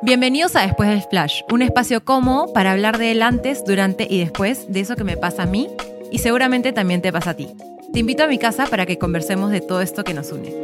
Bienvenidos 0.00 0.54
a 0.54 0.62
Después 0.62 0.88
del 0.88 1.02
Flash, 1.02 1.42
un 1.50 1.60
espacio 1.60 2.04
cómodo 2.04 2.52
para 2.52 2.70
hablar 2.70 2.98
del 2.98 3.20
antes, 3.20 3.64
durante 3.64 4.06
y 4.08 4.20
después 4.20 4.72
de 4.72 4.78
eso 4.78 4.94
que 4.94 5.02
me 5.02 5.16
pasa 5.16 5.42
a 5.42 5.46
mí 5.46 5.68
y 6.12 6.18
seguramente 6.18 6.72
también 6.72 7.02
te 7.02 7.12
pasa 7.12 7.30
a 7.30 7.34
ti. 7.34 7.48
Te 7.92 7.98
invito 7.98 8.22
a 8.22 8.28
mi 8.28 8.38
casa 8.38 8.66
para 8.66 8.86
que 8.86 8.96
conversemos 8.96 9.50
de 9.50 9.60
todo 9.60 9.80
esto 9.80 10.04
que 10.04 10.14
nos 10.14 10.30
une. 10.30 10.54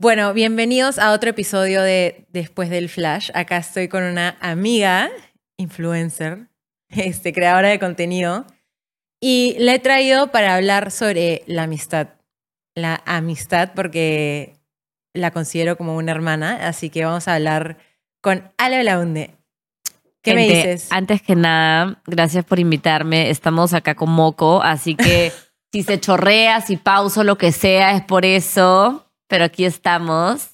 Bueno, 0.00 0.34
bienvenidos 0.34 0.98
a 0.98 1.12
otro 1.12 1.30
episodio 1.30 1.82
de 1.82 2.26
Después 2.30 2.68
del 2.68 2.88
Flash. 2.88 3.30
Acá 3.32 3.58
estoy 3.58 3.86
con 3.86 4.02
una 4.02 4.36
amiga, 4.40 5.08
influencer, 5.56 6.48
este, 6.88 7.32
creadora 7.32 7.68
de 7.68 7.78
contenido, 7.78 8.44
y 9.20 9.54
la 9.60 9.74
he 9.74 9.78
traído 9.78 10.32
para 10.32 10.56
hablar 10.56 10.90
sobre 10.90 11.44
la 11.46 11.62
amistad. 11.62 12.08
La 12.74 13.02
amistad, 13.06 13.70
porque 13.74 14.55
la 15.16 15.30
considero 15.30 15.76
como 15.76 15.96
una 15.96 16.12
hermana, 16.12 16.68
así 16.68 16.90
que 16.90 17.04
vamos 17.04 17.26
a 17.28 17.34
hablar 17.34 17.78
con 18.20 18.50
Ale 18.58 18.84
Launde. 18.84 19.34
¿Qué 20.22 20.34
me 20.34 20.48
dices? 20.48 20.88
Antes 20.90 21.22
que 21.22 21.36
nada, 21.36 22.02
gracias 22.06 22.44
por 22.44 22.58
invitarme. 22.58 23.30
Estamos 23.30 23.74
acá 23.74 23.94
con 23.94 24.10
Moco, 24.10 24.62
así 24.62 24.96
que 24.96 25.32
si 25.72 25.82
se 25.82 26.00
chorrea, 26.00 26.60
si 26.60 26.76
pauso, 26.76 27.22
lo 27.22 27.38
que 27.38 27.52
sea, 27.52 27.92
es 27.92 28.02
por 28.02 28.24
eso. 28.24 29.06
Pero 29.28 29.44
aquí 29.44 29.64
estamos. 29.64 30.50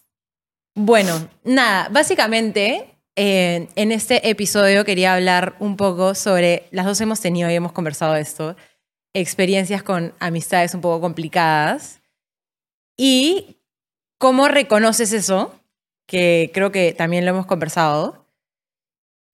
Bueno, 0.74 1.28
nada, 1.44 1.88
básicamente 1.90 2.92
eh, 3.14 3.68
en 3.76 3.92
este 3.92 4.30
episodio 4.30 4.84
quería 4.84 5.14
hablar 5.14 5.54
un 5.58 5.76
poco 5.76 6.14
sobre, 6.14 6.68
las 6.70 6.86
dos 6.86 7.00
hemos 7.02 7.20
tenido 7.20 7.50
y 7.50 7.54
hemos 7.54 7.72
conversado 7.72 8.16
esto, 8.16 8.56
experiencias 9.12 9.82
con 9.82 10.14
amistades 10.18 10.74
un 10.74 10.80
poco 10.80 11.02
complicadas 11.02 12.00
y 12.96 13.58
cómo 14.22 14.46
reconoces 14.46 15.12
eso, 15.12 15.52
que 16.06 16.52
creo 16.54 16.70
que 16.70 16.92
también 16.92 17.24
lo 17.24 17.32
hemos 17.32 17.46
conversado, 17.46 18.24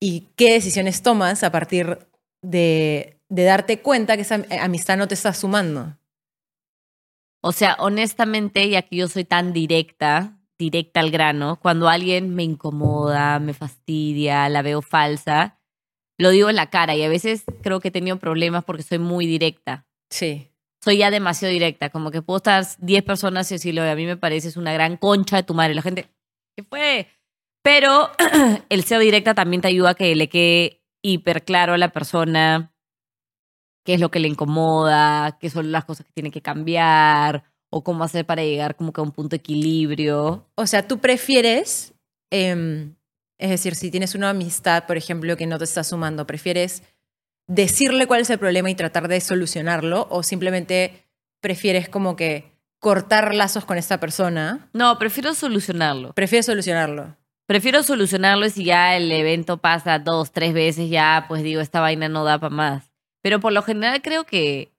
y 0.00 0.28
qué 0.34 0.54
decisiones 0.54 1.02
tomas 1.02 1.44
a 1.44 1.52
partir 1.52 1.98
de, 2.40 3.20
de 3.28 3.44
darte 3.44 3.82
cuenta 3.82 4.16
que 4.16 4.22
esa 4.22 4.42
amistad 4.62 4.96
no 4.96 5.06
te 5.06 5.12
está 5.12 5.34
sumando. 5.34 5.98
O 7.42 7.52
sea, 7.52 7.76
honestamente, 7.80 8.64
y 8.64 8.76
aquí 8.76 8.96
yo 8.96 9.08
soy 9.08 9.24
tan 9.24 9.52
directa, 9.52 10.38
directa 10.58 11.00
al 11.00 11.10
grano, 11.10 11.58
cuando 11.60 11.90
alguien 11.90 12.34
me 12.34 12.44
incomoda, 12.44 13.40
me 13.40 13.52
fastidia, 13.52 14.48
la 14.48 14.62
veo 14.62 14.80
falsa, 14.80 15.60
lo 16.16 16.30
digo 16.30 16.48
en 16.48 16.56
la 16.56 16.70
cara 16.70 16.96
y 16.96 17.02
a 17.02 17.10
veces 17.10 17.44
creo 17.62 17.80
que 17.80 17.88
he 17.88 17.90
tenido 17.90 18.18
problemas 18.18 18.64
porque 18.64 18.84
soy 18.84 19.00
muy 19.00 19.26
directa. 19.26 19.86
Sí. 20.08 20.48
Soy 20.82 20.98
ya 20.98 21.10
demasiado 21.10 21.52
directa, 21.52 21.90
como 21.90 22.10
que 22.10 22.22
puedo 22.22 22.38
estar 22.38 22.64
10 22.78 23.02
personas 23.02 23.50
y 23.50 23.54
decirle, 23.56 23.80
"Oye, 23.82 23.90
a 23.90 23.96
mí 23.96 24.06
me 24.06 24.16
pareces 24.16 24.56
una 24.56 24.72
gran 24.72 24.96
concha 24.96 25.36
de 25.36 25.42
tu 25.42 25.54
madre. 25.54 25.74
La 25.74 25.82
gente, 25.82 26.08
¿qué 26.56 26.62
fue? 26.62 27.08
Pero 27.62 28.10
el 28.68 28.84
ser 28.84 29.00
directa 29.00 29.34
también 29.34 29.60
te 29.62 29.68
ayuda 29.68 29.90
a 29.90 29.94
que 29.94 30.14
le 30.14 30.28
quede 30.28 30.82
hiper 31.02 31.44
claro 31.44 31.74
a 31.74 31.78
la 31.78 31.92
persona 31.92 32.72
qué 33.84 33.94
es 33.94 34.00
lo 34.00 34.10
que 34.10 34.20
le 34.20 34.28
incomoda, 34.28 35.38
qué 35.40 35.50
son 35.50 35.72
las 35.72 35.84
cosas 35.84 36.04
que 36.06 36.12
tiene 36.12 36.30
que 36.30 36.42
cambiar 36.42 37.44
o 37.70 37.82
cómo 37.82 38.04
hacer 38.04 38.26
para 38.26 38.42
llegar 38.42 38.76
como 38.76 38.92
que 38.92 39.00
a 39.00 39.04
un 39.04 39.12
punto 39.12 39.30
de 39.30 39.36
equilibrio. 39.36 40.46
O 40.56 40.66
sea, 40.66 40.86
tú 40.86 40.98
prefieres, 40.98 41.94
em, 42.30 42.96
es 43.38 43.50
decir, 43.50 43.74
si 43.74 43.90
tienes 43.90 44.14
una 44.14 44.30
amistad, 44.30 44.86
por 44.86 44.96
ejemplo, 44.96 45.36
que 45.36 45.46
no 45.46 45.58
te 45.58 45.64
está 45.64 45.84
sumando, 45.84 46.26
prefieres 46.26 46.82
decirle 47.48 48.06
cuál 48.06 48.20
es 48.20 48.30
el 48.30 48.38
problema 48.38 48.70
y 48.70 48.74
tratar 48.74 49.08
de 49.08 49.20
solucionarlo 49.20 50.06
o 50.10 50.22
simplemente 50.22 51.04
prefieres 51.40 51.88
como 51.88 52.14
que 52.14 52.52
cortar 52.78 53.34
lazos 53.34 53.64
con 53.64 53.76
esta 53.76 53.98
persona, 53.98 54.68
No, 54.72 54.98
prefiero 54.98 55.34
solucionarlo. 55.34 56.12
prefieres 56.12 56.46
solucionarlo. 56.46 57.16
Prefiero 57.46 57.82
solucionarlo 57.82 58.46
y 58.46 58.50
si 58.50 58.64
ya 58.64 58.94
el 58.96 59.10
evento 59.10 59.56
pasa 59.56 59.98
dos, 59.98 60.32
tres 60.32 60.52
veces, 60.52 60.90
ya 60.90 61.24
pues 61.28 61.42
digo, 61.42 61.60
esta 61.60 61.80
vaina 61.80 62.08
no 62.08 62.22
da 62.22 62.38
para 62.38 62.54
más. 62.54 62.92
Pero 63.22 63.40
por 63.40 63.52
lo 63.52 63.62
general 63.62 64.02
creo 64.02 64.24
que 64.24 64.70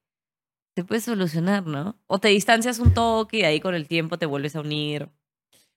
se 0.75 0.83
puede 0.83 1.01
solucionar, 1.01 1.65
¿no? 1.65 1.97
O 2.07 2.19
te 2.19 2.29
distancias 2.29 2.79
un 2.79 2.93
toque 2.93 3.39
y 3.39 3.43
ahí 3.43 3.59
con 3.59 3.73
el 3.73 3.87
tiempo 3.87 4.17
te 4.17 4.27
vuelves 4.27 4.55
a 4.55 4.61
unir. 4.61 5.09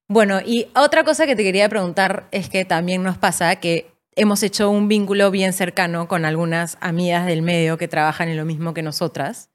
Bueno, 0.07 0.41
y 0.45 0.69
otra 0.77 1.03
cosa 1.03 1.27
que 1.27 1.35
te 1.35 1.43
quería 1.43 1.69
preguntar 1.71 2.29
es 2.31 2.51
que 2.51 2.67
también 2.67 3.03
nos 3.03 3.17
pasa 3.17 3.57
que 3.57 3.92
hemos 4.17 4.43
hecho 4.43 4.71
un 4.71 4.89
vínculo 4.89 5.31
bien 5.31 5.53
cercano 5.53 6.09
con 6.09 6.25
algunas 6.25 6.77
amigas 6.81 7.27
del 7.27 7.43
medio 7.43 7.79
que 7.79 7.89
trabajan 7.89 8.29
en 8.29 8.37
lo 8.37 8.45
mismo 8.45 8.75
que 8.75 8.83
nosotras. 8.83 9.51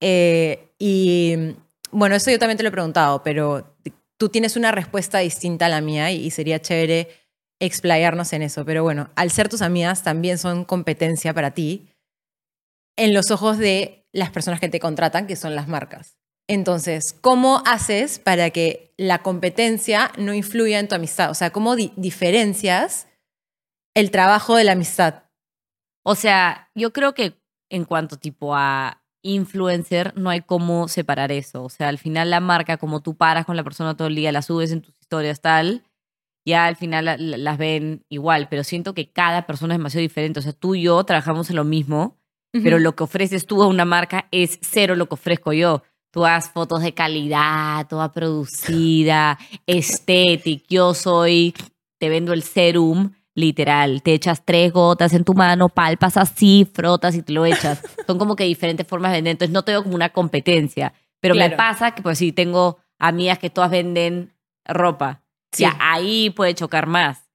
Eh, 0.00 0.70
y 0.78 1.56
bueno, 1.90 2.14
eso 2.14 2.30
yo 2.30 2.38
también 2.38 2.56
te 2.56 2.62
lo 2.62 2.68
he 2.68 2.72
preguntado, 2.72 3.22
pero 3.22 3.76
tú 4.16 4.28
tienes 4.28 4.56
una 4.56 4.72
respuesta 4.72 5.18
distinta 5.18 5.66
a 5.66 5.70
la 5.70 5.80
mía 5.80 6.10
y, 6.10 6.30
sería 6.30 6.60
chévere 6.60 7.08
explayarnos 7.60 8.32
en 8.32 8.42
eso. 8.42 8.64
Pero 8.64 8.82
bueno, 8.82 9.10
al 9.16 9.30
ser 9.30 9.48
tus 9.48 9.62
amigas 9.62 10.02
también 10.02 10.38
son 10.38 10.64
competencia 10.64 11.32
para 11.34 11.52
ti 11.52 11.88
en 12.96 13.14
los 13.14 13.30
ojos 13.30 13.58
de 13.58 14.06
las 14.12 14.30
personas 14.30 14.60
que 14.60 14.68
te 14.68 14.80
contratan, 14.80 15.26
que 15.26 15.36
son 15.36 15.54
las 15.54 15.68
marcas. 15.68 16.18
Entonces, 16.48 17.14
¿cómo 17.20 17.62
haces 17.66 18.18
para 18.18 18.50
que 18.50 18.92
la 18.96 19.22
competencia 19.22 20.10
no 20.16 20.32
influya 20.32 20.78
en 20.78 20.88
tu 20.88 20.94
amistad? 20.94 21.30
O 21.30 21.34
sea, 21.34 21.50
¿cómo 21.50 21.76
di- 21.76 21.92
diferencias 21.96 23.07
el 23.94 24.10
trabajo 24.10 24.56
de 24.56 24.64
la 24.64 24.72
amistad? 24.72 25.24
O 26.04 26.14
sea, 26.14 26.70
yo 26.74 26.92
creo 26.92 27.14
que 27.14 27.40
en 27.70 27.84
cuanto 27.84 28.16
tipo 28.16 28.54
a 28.54 29.02
influencer, 29.22 30.12
no 30.16 30.30
hay 30.30 30.40
cómo 30.40 30.88
separar 30.88 31.32
eso. 31.32 31.64
O 31.64 31.68
sea, 31.68 31.88
al 31.88 31.98
final 31.98 32.30
la 32.30 32.40
marca, 32.40 32.76
como 32.78 33.00
tú 33.02 33.16
paras 33.16 33.44
con 33.44 33.56
la 33.56 33.64
persona 33.64 33.96
todo 33.96 34.08
el 34.08 34.14
día, 34.14 34.32
la 34.32 34.42
subes 34.42 34.70
en 34.72 34.80
tus 34.80 34.98
historias, 35.00 35.40
tal, 35.40 35.82
ya 36.46 36.66
al 36.66 36.76
final 36.76 37.04
la- 37.04 37.16
la- 37.18 37.36
las 37.36 37.58
ven 37.58 38.04
igual, 38.08 38.48
pero 38.48 38.64
siento 38.64 38.94
que 38.94 39.10
cada 39.10 39.44
persona 39.46 39.74
es 39.74 39.78
demasiado 39.78 40.02
diferente. 40.02 40.38
O 40.40 40.42
sea, 40.42 40.52
tú 40.52 40.74
y 40.76 40.82
yo 40.82 41.02
trabajamos 41.04 41.50
en 41.50 41.56
lo 41.56 41.64
mismo, 41.64 42.16
pero 42.62 42.78
lo 42.78 42.96
que 42.96 43.02
ofreces 43.04 43.44
tú 43.44 43.62
a 43.62 43.66
una 43.66 43.84
marca 43.84 44.28
es 44.30 44.58
cero 44.62 44.94
lo 44.96 45.06
que 45.08 45.14
ofrezco 45.16 45.52
yo. 45.52 45.82
Tú 46.10 46.24
haces 46.24 46.50
fotos 46.50 46.80
de 46.80 46.94
calidad, 46.94 47.86
toda 47.88 48.12
producida, 48.12 49.38
estética. 49.66 50.64
Yo 50.70 50.94
soy, 50.94 51.54
te 52.00 52.08
vendo 52.08 52.32
el 52.32 52.42
serum, 52.42 53.12
literal. 53.38 54.02
Te 54.02 54.12
echas 54.12 54.42
tres 54.44 54.72
gotas 54.72 55.14
en 55.14 55.24
tu 55.24 55.32
mano, 55.34 55.68
palpas 55.68 56.16
así, 56.16 56.68
frotas 56.72 57.14
y 57.14 57.22
te 57.22 57.32
lo 57.32 57.46
echas. 57.46 57.80
Son 58.06 58.18
como 58.18 58.36
que 58.36 58.44
diferentes 58.44 58.86
formas 58.86 59.12
de 59.12 59.18
vender. 59.18 59.32
Entonces 59.32 59.52
no 59.52 59.62
te 59.62 59.72
veo 59.72 59.82
como 59.82 59.94
una 59.94 60.10
competencia. 60.10 60.92
Pero 61.20 61.34
me 61.34 61.50
pasa 61.50 61.92
que, 61.92 62.02
pues 62.02 62.18
sí, 62.18 62.32
tengo 62.32 62.78
amigas 62.98 63.38
que 63.38 63.50
todas 63.50 63.70
venden 63.70 64.34
ropa. 64.64 65.22
Sí. 65.52 65.62
Ya 65.62 65.76
ahí 65.80 66.30
puede 66.30 66.54
chocar 66.54 66.86
más. 66.86 67.28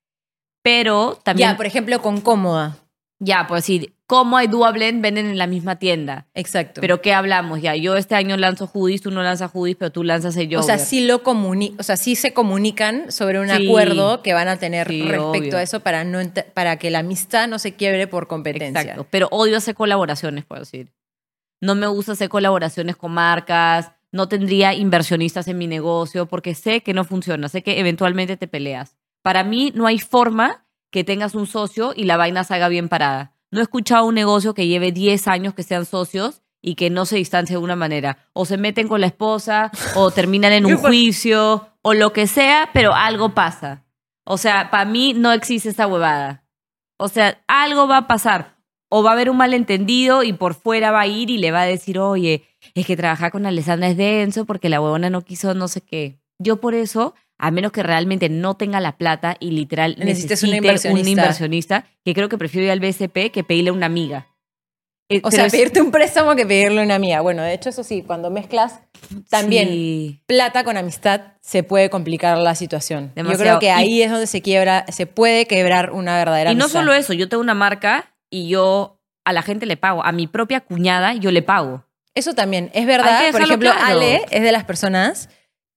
Pero 0.62 1.20
también, 1.24 1.50
Ya, 1.52 1.58
por 1.58 1.66
ejemplo, 1.66 2.02
con 2.02 2.22
cómoda. 2.22 2.78
Ya, 3.24 3.46
pues 3.48 3.66
sí, 3.66 3.94
como 4.06 4.38
hay 4.38 4.48
Dual 4.48 4.74
Blend, 4.74 5.02
venden 5.02 5.26
en 5.28 5.38
la 5.38 5.48
misma 5.48 5.78
tienda. 5.78 6.28
Exacto. 6.34 6.82
Pero 6.82 7.02
¿qué 7.02 7.14
hablamos? 7.14 7.62
Ya, 7.62 7.76
yo 7.76 7.96
este 7.96 8.16
año 8.16 8.38
lanzo 8.38 8.68
hoodies, 8.68 9.02
tú 9.02 9.12
no 9.12 9.24
lanzas 9.24 9.52
hoodies, 9.54 9.76
pero 9.78 9.92
tú 9.92 10.04
lanzas 10.04 10.36
el 10.38 10.48
o 10.48 10.50
yogurt. 10.52 10.66
sea, 10.68 10.78
sí 10.78 11.06
lo 11.08 11.24
comuni 11.24 11.76
o 11.80 11.84
sea, 11.84 11.98
sí 11.98 12.16
se 12.16 12.34
comunican 12.34 13.12
sobre 13.12 13.40
un 13.40 13.48
Sí. 13.50 13.68
acuerdo 13.68 14.22
que 14.22 14.34
van 14.34 14.48
a 14.50 14.58
tener 14.58 14.88
Sí, 14.88 15.02
respecto 15.04 15.30
obvio. 15.30 15.58
a 15.58 15.62
eso 15.62 15.80
para 15.80 16.04
no 16.04 16.20
para 16.54 16.78
que 16.78 16.92
la 16.92 17.00
amistad 17.00 17.48
no 17.48 17.60
se 17.60 17.74
quiebre 17.76 18.08
por 18.08 18.28
competencia. 18.28 18.82
Exacto. 18.82 19.08
Pero 19.10 19.28
odio 19.32 19.58
hacer 19.58 19.74
colaboraciones, 19.74 20.46
puedo 20.46 20.60
decir. 20.62 20.92
No 21.62 21.76
me 21.76 21.88
gusta 21.88 22.12
hacer 22.12 22.30
colaboraciones 22.30 22.96
con 22.98 23.14
marcas. 23.14 23.92
No 24.12 24.28
tendría 24.28 24.74
inversionistas 24.74 25.48
en 25.48 25.58
mi 25.58 25.66
negocio 25.66 26.28
porque 26.28 26.54
sé 26.54 26.82
que 26.82 26.94
no 26.94 27.04
funciona. 27.04 27.48
Sé 27.50 27.64
que 27.64 27.80
eventualmente 27.80 28.38
te 28.38 28.48
peleas. 28.48 28.96
Para 29.24 29.44
mí 29.44 29.72
no 29.74 29.88
hay 29.88 29.98
forma 29.98 30.63
que 30.94 31.04
tengas 31.04 31.34
un 31.34 31.48
socio 31.48 31.92
y 31.96 32.04
la 32.04 32.18
vaina 32.18 32.44
salga 32.44 32.70
bien 32.70 32.88
parada. 32.88 33.34
No 33.50 33.60
he 33.60 33.64
escuchado 33.64 34.06
un 34.06 34.14
negocio 34.14 34.54
que 34.54 34.68
lleve 34.68 34.92
10 34.92 35.28
años 35.28 35.56
que 35.56 35.64
sean 35.64 35.88
socios 35.88 36.44
y 36.62 36.76
que 36.76 36.92
no 36.92 37.08
se 37.08 37.16
distancie 37.16 37.58
de 37.58 37.64
una 37.64 37.76
manera. 37.76 38.30
O 38.32 38.46
se 38.46 38.58
meten 38.58 38.88
con 38.88 39.02
la 39.02 39.08
esposa, 39.08 39.72
o 39.96 40.12
terminan 40.12 40.54
en 40.54 40.68
un 40.68 40.78
juicio, 40.78 41.68
o 41.82 41.96
lo 41.96 42.14
que 42.14 42.28
sea, 42.28 42.70
pero 42.74 42.94
algo 42.94 43.34
pasa. 43.34 43.84
O 44.24 44.38
sea, 44.38 44.70
para 44.70 44.86
mí 44.86 45.14
no 45.16 45.34
existe 45.34 45.70
esa 45.70 45.88
huevada. 45.88 46.46
O 46.98 47.08
sea, 47.08 47.44
algo 47.48 47.88
va 47.88 47.98
a 47.98 48.08
pasar. 48.08 48.60
O 48.88 49.02
va 49.02 49.10
a 49.10 49.14
haber 49.14 49.32
un 49.32 49.38
malentendido 49.38 50.22
y 50.22 50.34
por 50.34 50.54
fuera 50.54 50.92
va 50.92 51.02
a 51.02 51.08
ir 51.08 51.32
y 51.32 51.40
le 51.40 51.52
va 51.52 51.62
a 51.62 51.66
decir, 51.66 51.98
oye, 51.98 52.44
es 52.76 52.86
que 52.86 52.96
trabajar 52.96 53.32
con 53.32 53.48
Alessandra 53.48 53.90
es 53.90 53.98
denso 53.98 54.46
porque 54.46 54.70
la 54.70 54.80
huevona 54.80 55.10
no 55.10 55.24
quiso 55.24 55.56
no 55.56 55.68
sé 55.68 55.82
qué. 55.82 56.20
Yo 56.38 56.62
por 56.62 56.76
eso, 56.76 57.16
a 57.40 57.52
menos 57.52 57.72
que 57.72 57.84
realmente 57.84 58.30
no 58.30 58.56
tenga 58.56 58.80
la 58.80 58.98
plata 58.98 59.36
y 59.40 59.52
literal 59.52 59.96
Necesites 59.98 60.42
necesite 60.44 60.58
inversionista. 60.58 61.02
un 61.02 61.08
inversionista, 61.20 61.86
que 62.06 62.14
creo 62.14 62.30
que 62.30 62.38
prefiero 62.38 62.66
ir 62.66 62.72
al 62.72 62.80
BCP 62.80 63.32
que 63.32 63.44
pedirle 63.44 63.70
a 63.72 63.74
una 63.74 63.86
amiga. 63.88 64.28
Eh, 65.10 65.20
O 65.24 65.32
sea, 65.32 65.46
es- 65.48 65.52
pedirte 65.52 65.82
un 65.82 65.92
préstamo 65.92 66.36
que 66.36 66.46
pedirle 66.46 66.80
a 66.82 66.84
una 66.86 66.96
amiga. 66.96 67.20
Bueno, 67.22 67.42
de 67.44 67.54
hecho, 67.54 67.70
eso 67.70 67.84
sí, 67.84 68.04
cuando 68.04 68.30
mezclas 68.32 68.80
también 69.30 69.68
Sí. 69.68 70.22
plata 70.26 70.64
con 70.64 70.78
amistad, 70.78 71.34
se 71.42 71.62
puede 71.64 71.90
complicar 71.90 72.38
la 72.38 72.56
situación. 72.56 73.12
Yo 73.16 73.24
creo 73.38 73.60
que 73.60 73.70
ahí 73.72 74.02
es 74.02 74.10
donde 74.12 74.28
se 74.28 74.42
quiebra, 74.42 74.86
se 74.90 75.06
puede 75.06 75.46
quebrar 75.46 75.92
una 75.92 76.16
verdadera 76.18 76.52
Y 76.52 76.56
no 76.56 76.64
amistad. 76.66 76.80
solo 76.80 76.94
eso, 76.94 77.12
yo 77.14 77.28
tengo 77.28 77.42
una 77.44 77.54
marca 77.54 78.16
y 78.32 78.48
yo 78.48 79.02
a 79.26 79.34
la 79.34 79.42
gente 79.42 79.66
le 79.66 79.76
pago. 79.76 80.04
A 80.06 80.12
mi 80.14 80.28
propia 80.28 80.62
cuñada 80.62 81.14
yo 81.16 81.32
le 81.32 81.42
pago. 81.42 81.84
Eso 82.16 82.34
también, 82.34 82.72
es 82.74 82.86
verdad. 82.86 83.30
Por 83.32 83.42
ejemplo, 83.42 83.72
claro. 83.72 83.86
Ale 84.00 84.22
es 84.32 84.42
de 84.42 84.52
las 84.54 84.64
personas 84.64 85.30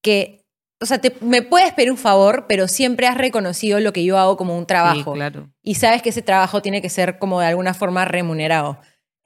que 0.02 0.44
o 0.80 0.86
sea, 0.86 0.98
te- 1.00 1.16
me 1.20 1.42
puedes 1.42 1.72
pedir 1.72 1.90
un 1.90 1.96
favor, 1.96 2.46
pero 2.48 2.68
siempre 2.68 3.06
has 3.06 3.16
reconocido 3.16 3.80
lo 3.80 3.92
que 3.92 4.04
yo 4.04 4.18
hago 4.18 4.36
como 4.36 4.56
un 4.58 4.66
trabajo. 4.66 5.12
Sí, 5.12 5.16
claro. 5.18 5.48
Y 5.62 5.74
sabes 5.76 6.02
que 6.02 6.10
ese 6.10 6.22
trabajo 6.22 6.60
tiene 6.62 6.82
que 6.82 6.90
ser 6.90 7.18
como 7.18 7.40
de 7.40 7.46
alguna 7.46 7.72
forma 7.74 8.04
remunerado. 8.04 8.78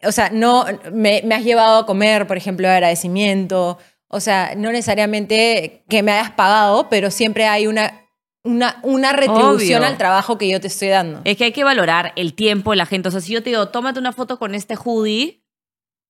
O 0.02 0.12
sea, 0.12 0.30
no 0.30 0.64
me, 0.92 1.22
me 1.24 1.34
has 1.34 1.44
llevado 1.44 1.78
a 1.80 1.86
comer, 1.86 2.26
por 2.26 2.36
ejemplo, 2.36 2.66
de 2.68 2.74
agradecimiento. 2.74 3.78
O 4.08 4.20
sea, 4.20 4.54
no 4.56 4.72
necesariamente 4.72 5.84
que 5.88 6.02
me 6.02 6.12
hayas 6.12 6.30
pagado, 6.30 6.88
pero 6.88 7.10
siempre 7.10 7.46
hay 7.46 7.66
una, 7.66 8.06
una, 8.44 8.78
una 8.82 9.12
retribución 9.12 9.80
Obvio. 9.82 9.88
al 9.90 9.98
trabajo 9.98 10.38
que 10.38 10.48
yo 10.48 10.60
te 10.60 10.68
estoy 10.68 10.88
dando. 10.88 11.20
Es 11.24 11.36
que 11.36 11.44
hay 11.44 11.52
que 11.52 11.64
valorar 11.64 12.12
el 12.16 12.34
tiempo 12.34 12.70
de 12.70 12.76
la 12.78 12.86
gente. 12.86 13.08
O 13.08 13.12
sea, 13.12 13.20
si 13.20 13.32
yo 13.32 13.42
te 13.42 13.50
digo, 13.50 13.68
tómate 13.68 13.98
una 13.98 14.12
foto 14.12 14.38
con 14.38 14.54
este 14.54 14.74
hoodie, 14.76 15.44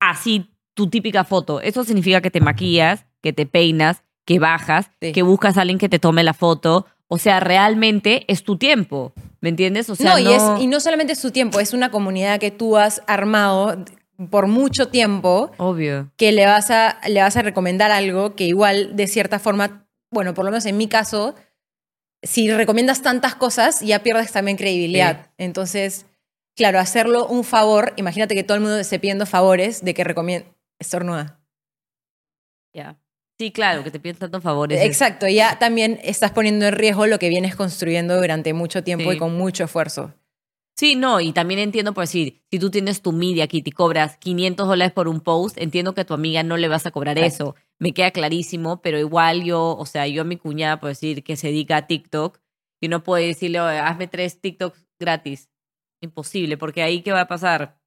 así 0.01 0.55
tu 0.75 0.89
típica 0.89 1.25
foto. 1.25 1.61
Eso 1.61 1.85
significa 1.85 2.21
que 2.21 2.31
te 2.31 2.41
maquillas, 2.41 3.07
que 3.23 3.33
te 3.33 3.45
peinas, 3.47 4.03
que 4.35 4.38
bajas, 4.38 4.91
Sí. 5.00 5.12
que 5.12 5.23
buscas 5.23 5.56
a 5.59 5.62
alguien 5.62 5.79
que 5.79 5.88
te 5.88 5.99
tome 5.99 6.23
la 6.23 6.35
foto. 6.35 6.87
O 7.09 7.19
sea, 7.19 7.41
realmente 7.41 8.25
es 8.29 8.44
tu 8.44 8.56
tiempo. 8.56 9.12
¿Me 9.41 9.49
entiendes? 9.49 9.91
O 9.91 9.97
sea, 9.97 10.12
no, 10.12 10.19
y, 10.21 10.25
no, 10.25 10.31
es, 10.56 10.62
y 10.62 10.67
no 10.69 10.79
solamente 10.81 11.15
es 11.15 11.19
su 11.19 11.32
tiempo, 11.32 11.59
es 11.59 11.73
una 11.73 11.91
comunidad 11.91 12.38
que 12.38 12.50
tú 12.53 12.77
has 12.77 13.03
armado 13.09 13.85
por 14.31 14.47
mucho 14.47 14.88
tiempo 14.88 15.50
Obvio. 15.56 16.12
que 16.17 16.31
le 16.31 16.47
vas 16.47 16.71
a, 16.71 17.00
le 17.09 17.21
vas 17.23 17.37
a 17.37 17.43
recomendar 17.43 17.91
algo 17.91 18.37
que 18.37 18.44
igual 18.44 18.94
de 18.94 19.06
cierta 19.09 19.38
forma, 19.38 19.88
bueno, 20.12 20.35
por 20.35 20.44
lo 20.44 20.50
menos 20.53 20.67
en 20.67 20.77
mi 20.77 20.87
caso, 20.88 21.35
si 22.23 22.50
recomiendas 22.53 23.00
tantas 23.03 23.35
cosas, 23.35 23.81
ya 23.81 24.03
pierdes 24.03 24.31
también 24.31 24.56
credibilidad. 24.59 25.31
Entonces, 25.38 26.06
claro, 26.55 26.79
hacerlo 26.79 27.27
un 27.27 27.43
favor, 27.44 27.94
imagínate 27.97 28.35
que 28.35 28.44
todo 28.44 28.56
el 28.56 28.61
mundo 28.62 28.79
esté 28.79 28.99
pidiendo 29.00 29.25
favores 29.27 29.82
de 29.82 29.94
que 29.94 30.05
recomienda, 30.05 30.47
estornuda. 30.79 31.41
Ya. 32.75 32.97
Sí, 33.41 33.53
claro, 33.53 33.83
que 33.83 33.91
te 33.91 33.99
piden 33.99 34.17
tantos 34.17 34.43
favores. 34.43 34.83
Exacto, 34.85 35.27
ya 35.27 35.59
también 35.59 35.99
estás 36.03 36.31
poniendo 36.33 36.67
en 36.67 36.75
riesgo 36.75 37.07
lo 37.07 37.19
que 37.19 37.31
vienes 37.31 37.57
construyendo 37.57 38.21
durante 38.21 38.53
mucho 38.53 38.85
tiempo 38.85 39.11
Sí. 39.11 39.17
y 39.17 39.19
con 39.19 39.35
mucho 39.35 39.65
esfuerzo. 39.65 40.13
Sí, 40.77 40.95
no, 40.95 41.21
y 41.23 41.33
también 41.33 41.59
entiendo 41.59 41.95
por 41.95 42.03
decir, 42.05 42.43
si 42.51 42.59
tú 42.59 42.71
tienes 42.71 43.01
tu 43.01 43.13
media 43.13 43.47
kit 43.47 43.67
y 43.67 43.73
cobras 43.73 44.19
500 44.19 44.69
dólares 44.69 44.93
por 44.93 45.09
un 45.09 45.21
post, 45.23 45.57
entiendo 45.57 45.95
que 45.95 46.03
a 46.03 46.05
tu 46.05 46.13
amiga 46.13 46.43
no 46.43 46.59
le 46.59 46.69
vas 46.69 46.85
a 46.85 46.91
cobrar 46.91 47.17
Exacto. 47.17 47.55
eso. 47.57 47.65
Me 47.79 47.93
queda 47.95 48.11
clarísimo, 48.11 48.83
pero 48.83 48.99
igual 48.99 49.43
yo, 49.43 49.75
o 49.75 49.87
sea, 49.87 50.07
yo 50.07 50.21
a 50.21 50.25
mi 50.27 50.37
cuñada, 50.37 50.79
por 50.79 50.91
decir, 50.91 51.25
que 51.25 51.37
se 51.39 51.47
dedica 51.47 51.79
a 51.79 51.87
TikTok, 51.87 52.39
y 52.79 52.89
no 52.89 53.03
puedo 53.03 53.25
decirle, 53.27 53.63
"Oye, 53.63 53.79
hazme 53.79 54.07
tres 54.07 54.39
TikToks 54.39 54.87
gratis. 55.01 55.49
Imposible, 56.03 56.59
porque 56.59 56.83
ahí, 56.83 57.01
¿qué 57.01 57.13
va 57.13 57.23
a 57.23 57.27
pasar? 57.29 57.81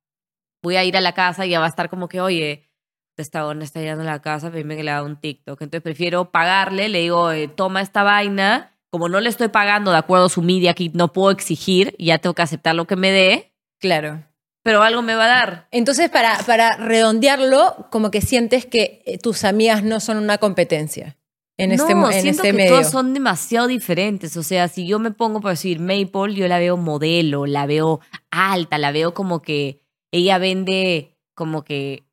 Voy 0.64 0.78
a 0.78 0.84
ir 0.84 0.98
a 0.98 1.02
la 1.02 1.14
casa 1.14 1.46
y 1.46 1.50
ya 1.52 1.60
va 1.60 1.66
a 1.68 1.70
estar 1.70 1.92
como 1.92 2.08
que, 2.08 2.22
oye, 2.22 2.72
esta 3.22 3.46
onda 3.46 3.64
está 3.64 3.80
llegando 3.80 4.02
a 4.04 4.06
la 4.08 4.22
casa, 4.22 4.50
dime 4.50 4.76
que 4.76 4.84
le 4.84 4.92
haga 4.92 5.04
un 5.04 5.18
TikTok. 5.20 5.62
Entonces 5.62 5.84
prefiero 5.84 6.32
pagarle, 6.32 6.90
le 6.90 7.00
digo, 7.02 7.32
eh, 7.32 7.48
toma 7.48 7.82
esta 7.82 8.04
vaina. 8.04 8.72
Como 8.90 9.10
no 9.10 9.20
le 9.20 9.30
estoy 9.30 9.48
pagando 9.48 9.92
de 9.92 9.98
acuerdo 9.98 10.26
a 10.26 10.30
su 10.30 10.42
media 10.44 10.74
kit, 10.74 10.94
no 10.94 11.14
puedo 11.14 11.32
exigir, 11.32 11.96
ya 11.98 12.20
tengo 12.20 12.34
que 12.36 12.44
aceptar 12.44 12.76
lo 12.76 12.86
que 12.86 12.96
me 12.96 13.10
dé, 13.12 13.54
Claro. 13.80 14.24
pero 14.64 14.84
algo 14.84 15.02
me 15.02 15.16
va 15.16 15.26
a 15.26 15.28
dar. 15.28 15.68
Entonces, 15.72 16.10
para, 16.12 16.38
para 16.46 16.78
redondearlo, 16.78 17.88
como 17.92 18.12
que 18.12 18.22
sientes 18.22 18.66
que 18.66 19.02
eh, 19.06 19.18
tus 19.18 19.44
amigas 19.44 19.84
no 19.84 20.00
son 20.00 20.18
una 20.18 20.38
competencia 20.38 21.18
en 21.58 21.72
este, 21.72 21.94
no, 21.94 22.02
mo- 22.02 22.12
en 22.12 22.22
siento 22.22 22.44
este 22.44 22.48
que 22.50 22.54
medio. 22.54 22.72
todas 22.72 22.92
son 22.92 23.14
demasiado 23.14 23.68
diferentes. 23.68 24.38
O 24.38 24.44
sea, 24.44 24.68
si 24.68 24.86
yo 24.88 25.00
me 25.00 25.12
pongo 25.12 25.42
por 25.42 25.52
decir 25.52 25.80
Maple, 25.80 26.34
yo 26.36 26.48
la 26.48 26.60
veo 26.60 26.78
modelo, 26.78 27.46
la 27.46 27.66
veo 27.66 28.00
alta, 28.32 28.78
la 28.78 28.92
veo 28.92 29.14
como 29.14 29.42
que 29.42 29.82
ella 30.12 30.38
vende 30.38 31.18
como 31.36 31.64
que 31.64 32.04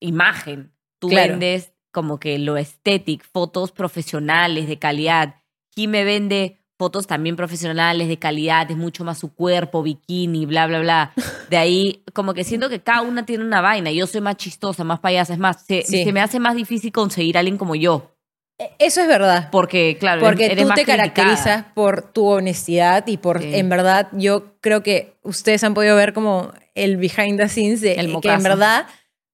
imagen. 0.00 0.72
Tú 0.98 1.08
Claro. 1.08 1.32
vendes 1.32 1.72
como 1.92 2.18
que 2.20 2.38
lo 2.38 2.56
estético, 2.56 3.24
fotos 3.32 3.72
profesionales 3.72 4.68
de 4.68 4.78
calidad. 4.78 5.36
me 5.76 6.04
vende 6.04 6.58
fotos 6.78 7.06
también 7.06 7.36
profesionales 7.36 8.06
de 8.08 8.18
calidad, 8.18 8.70
es 8.70 8.76
mucho 8.76 9.02
más 9.02 9.18
su 9.18 9.34
cuerpo, 9.34 9.82
bikini, 9.82 10.44
bla, 10.44 10.66
bla, 10.66 10.80
bla. 10.80 11.12
De 11.48 11.56
ahí, 11.56 12.02
como 12.12 12.34
que 12.34 12.44
siento 12.44 12.68
que 12.68 12.80
cada 12.80 13.00
una 13.02 13.24
tiene 13.24 13.44
una 13.44 13.60
vaina. 13.62 13.90
Yo 13.90 14.06
soy 14.06 14.20
más 14.20 14.36
chistosa, 14.36 14.84
más 14.84 15.00
payasa, 15.00 15.32
es 15.32 15.38
más, 15.38 15.64
se, 15.64 15.82
Sí. 15.82 16.04
se 16.04 16.12
me 16.12 16.20
hace 16.20 16.38
más 16.38 16.54
difícil 16.54 16.92
conseguir 16.92 17.36
a 17.36 17.40
alguien 17.40 17.56
como 17.56 17.74
yo. 17.76 18.14
Eh, 18.58 18.70
Eso 18.78 19.00
es 19.00 19.08
verdad. 19.08 19.48
Porque, 19.50 19.96
claro, 19.98 20.20
Porque 20.20 20.46
eres 20.46 20.58
tú 20.64 20.68
más 20.68 20.76
te 20.76 20.84
criticada. 20.84 21.12
caracterizas 21.14 21.64
por 21.74 22.02
tu 22.12 22.26
honestidad 22.26 23.06
y 23.06 23.16
por, 23.16 23.40
Sí. 23.40 23.54
en 23.54 23.68
verdad, 23.70 24.08
yo 24.12 24.54
creo 24.60 24.82
que 24.82 25.14
ustedes 25.22 25.64
han 25.64 25.72
podido 25.72 25.96
ver 25.96 26.12
como 26.12 26.52
el 26.74 26.98
behind 26.98 27.38
the 27.40 27.48
scenes 27.48 27.80
de 27.80 27.94
El 27.94 28.20
que 28.20 28.28
en 28.30 28.42
verdad 28.42 28.86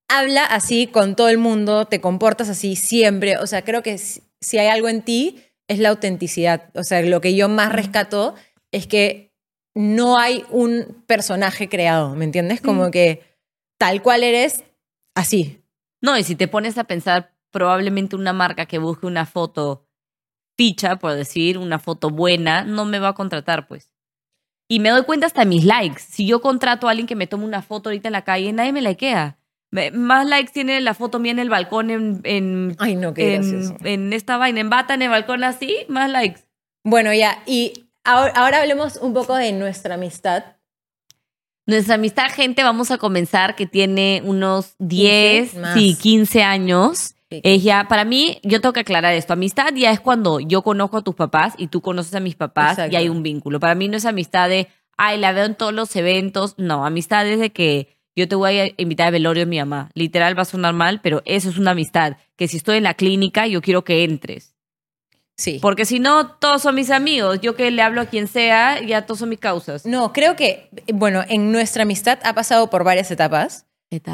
habla 0.07 0.45
así 0.45 0.87
con 0.87 1.15
todo 1.15 1.29
el 1.29 1.37
mundo, 1.37 1.85
te 1.85 2.01
comportas 2.01 2.49
así 2.49 2.75
siempre. 2.75 3.37
O 3.37 3.47
sea, 3.47 3.63
creo 3.63 3.83
que 3.83 3.97
si, 3.97 4.57
hay 4.57 4.67
algo 4.67 4.89
en 4.89 5.01
ti 5.01 5.43
es 5.67 5.79
la 5.79 5.89
autenticidad. 5.89 6.69
O 6.75 6.83
sea, 6.83 7.01
lo 7.01 7.21
que 7.21 7.35
yo 7.35 7.49
más 7.49 7.71
rescato 7.71 8.35
es 8.71 8.87
que 8.87 9.33
no 9.75 10.17
hay 10.17 10.43
un 10.49 11.03
personaje 11.07 11.69
creado, 11.69 12.15
¿me 12.15 12.25
entiendes? 12.25 12.61
Como 12.61 12.89
que 12.89 13.23
tal 13.77 14.01
cual 14.01 14.23
eres, 14.23 14.63
así. 15.15 15.63
No, 16.01 16.17
y 16.17 16.23
si 16.23 16.35
te 16.35 16.47
pones 16.47 16.77
a 16.77 16.85
pensar, 16.85 17.35
probablemente 17.51 18.15
una 18.15 18.33
marca 18.33 18.65
que 18.65 18.79
busque 18.79 19.05
una 19.05 19.25
foto 19.25 19.87
ficha, 20.57 20.95
por 20.95 21.13
decir, 21.13 21.57
una 21.57 21.77
foto 21.77 22.09
buena, 22.09 22.63
no 22.63 22.85
me 22.85 22.99
va 22.99 23.09
a 23.09 23.13
contratar, 23.13 23.67
pues. 23.67 23.93
Y 24.67 24.79
me 24.79 24.89
doy 24.89 25.03
cuenta 25.03 25.27
hasta 25.27 25.45
mis 25.45 25.63
likes. 25.63 26.01
Si 26.01 26.25
yo 26.25 26.41
contrato 26.41 26.87
a 26.87 26.91
alguien 26.91 27.07
que 27.07 27.15
me 27.15 27.27
tome 27.27 27.45
una 27.45 27.61
foto 27.61 27.89
ahorita 27.89 28.09
en 28.09 28.13
la 28.13 28.23
calle, 28.23 28.51
nadie 28.51 28.73
me 28.73 28.81
likea. 28.81 29.37
Más 29.71 30.25
likes 30.25 30.51
tiene 30.53 30.79
la 30.81 30.93
foto 30.93 31.19
mía 31.19 31.31
en 31.33 31.39
el 31.39 31.49
balcón, 31.49 31.89
en, 31.89 32.21
en, 32.23 32.75
Ay, 32.79 32.95
no, 32.95 33.13
qué 33.13 33.35
en, 33.35 33.75
en 33.85 34.13
esta 34.13 34.37
vaina, 34.37 34.61
en 34.61 34.69
bata, 34.69 34.93
en 34.93 35.01
el 35.01 35.09
balcón 35.09 35.43
así, 35.43 35.85
más 35.89 36.09
likes. 36.09 36.41
Bueno, 36.83 37.13
ya, 37.13 37.43
y 37.45 37.73
ahora, 38.05 38.31
ahora 38.35 38.61
hablemos 38.61 38.95
un 38.95 39.13
poco 39.13 39.35
de 39.35 39.51
nuestra 39.51 39.95
amistad. 39.95 40.43
Nuestra 41.65 41.95
amistad, 41.95 42.29
gente, 42.33 42.63
vamos 42.63 42.91
a 42.91 42.97
comenzar 42.97 43.55
que 43.55 43.67
tiene 43.67 44.21
unos 44.23 44.75
10, 44.79 45.55
más. 45.55 45.73
sí, 45.73 45.97
15 46.01 46.43
años. 46.43 47.15
Sí. 47.29 47.41
Ella, 47.43 47.87
para 47.89 48.05
mí, 48.05 48.39
yo 48.43 48.61
tengo 48.61 48.71
que 48.71 48.79
aclarar 48.79 49.13
esto. 49.13 49.33
Amistad 49.33 49.73
ya 49.75 49.91
es 49.91 49.99
cuando 49.99 50.39
yo 50.39 50.61
conozco 50.61 50.95
a 50.95 51.01
tus 51.01 51.13
papás 51.13 51.55
y 51.57 51.67
tú 51.67 51.81
conoces 51.81 52.15
a 52.15 52.21
mis 52.21 52.35
papás 52.35 52.71
Exacto. 52.77 52.93
y 52.93 52.95
hay 52.95 53.09
un 53.09 53.21
vínculo. 53.21 53.59
Para 53.59 53.75
mí 53.75 53.89
no 53.89 53.97
es 53.97 54.05
amistad 54.05 54.47
de, 54.47 54.69
ay, 54.95 55.19
la 55.19 55.33
veo 55.33 55.43
en 55.43 55.55
todos 55.55 55.73
los 55.73 55.93
eventos. 55.97 56.55
No, 56.57 56.85
amistad 56.85 57.27
es 57.27 57.39
de 57.41 57.49
que 57.51 57.96
yo 58.17 58.27
te 58.27 58.35
voy 58.35 58.59
a 58.59 58.71
invitar 58.77 59.07
a 59.07 59.11
velorio 59.11 59.41
de 59.45 59.49
mi 59.49 59.59
mamá. 59.59 59.91
Literal 59.93 60.35
va 60.35 60.41
a 60.41 60.45
sonar 60.45 60.73
mal, 60.73 61.01
pero 61.01 61.21
eso 61.25 61.49
es 61.49 61.57
una 61.59 61.71
amistad. 61.71 62.17
Que 62.35 62.47
si 62.47 62.57
estoy 62.57 62.77
en 62.77 62.83
la 62.83 62.95
clínica, 62.95 63.45
yo 63.45 63.61
quiero 63.61 63.83
que 63.83 64.03
entres. 64.03 64.55
Sí. 65.37 65.59
Porque 65.61 65.85
si 65.85 65.99
no, 65.99 66.31
todos 66.31 66.63
son 66.63 66.73
mis 66.73 66.89
amigos. 66.89 67.39
Yo 67.41 67.55
que 67.55 67.69
le 67.69 67.83
hablo 67.83 68.01
a 68.01 68.05
quien 68.07 68.27
sea, 68.27 68.81
ya 68.81 69.05
todos 69.05 69.19
son 69.19 69.29
mis 69.29 69.37
causas. 69.39 69.85
No, 69.85 70.13
creo 70.13 70.35
que, 70.35 70.67
bueno, 70.91 71.23
en 71.29 71.51
nuestra 71.51 71.83
amistad 71.83 72.17
ha 72.23 72.33
pasado 72.33 72.71
por 72.71 72.83
varias 72.83 73.11
etapas. 73.11 73.67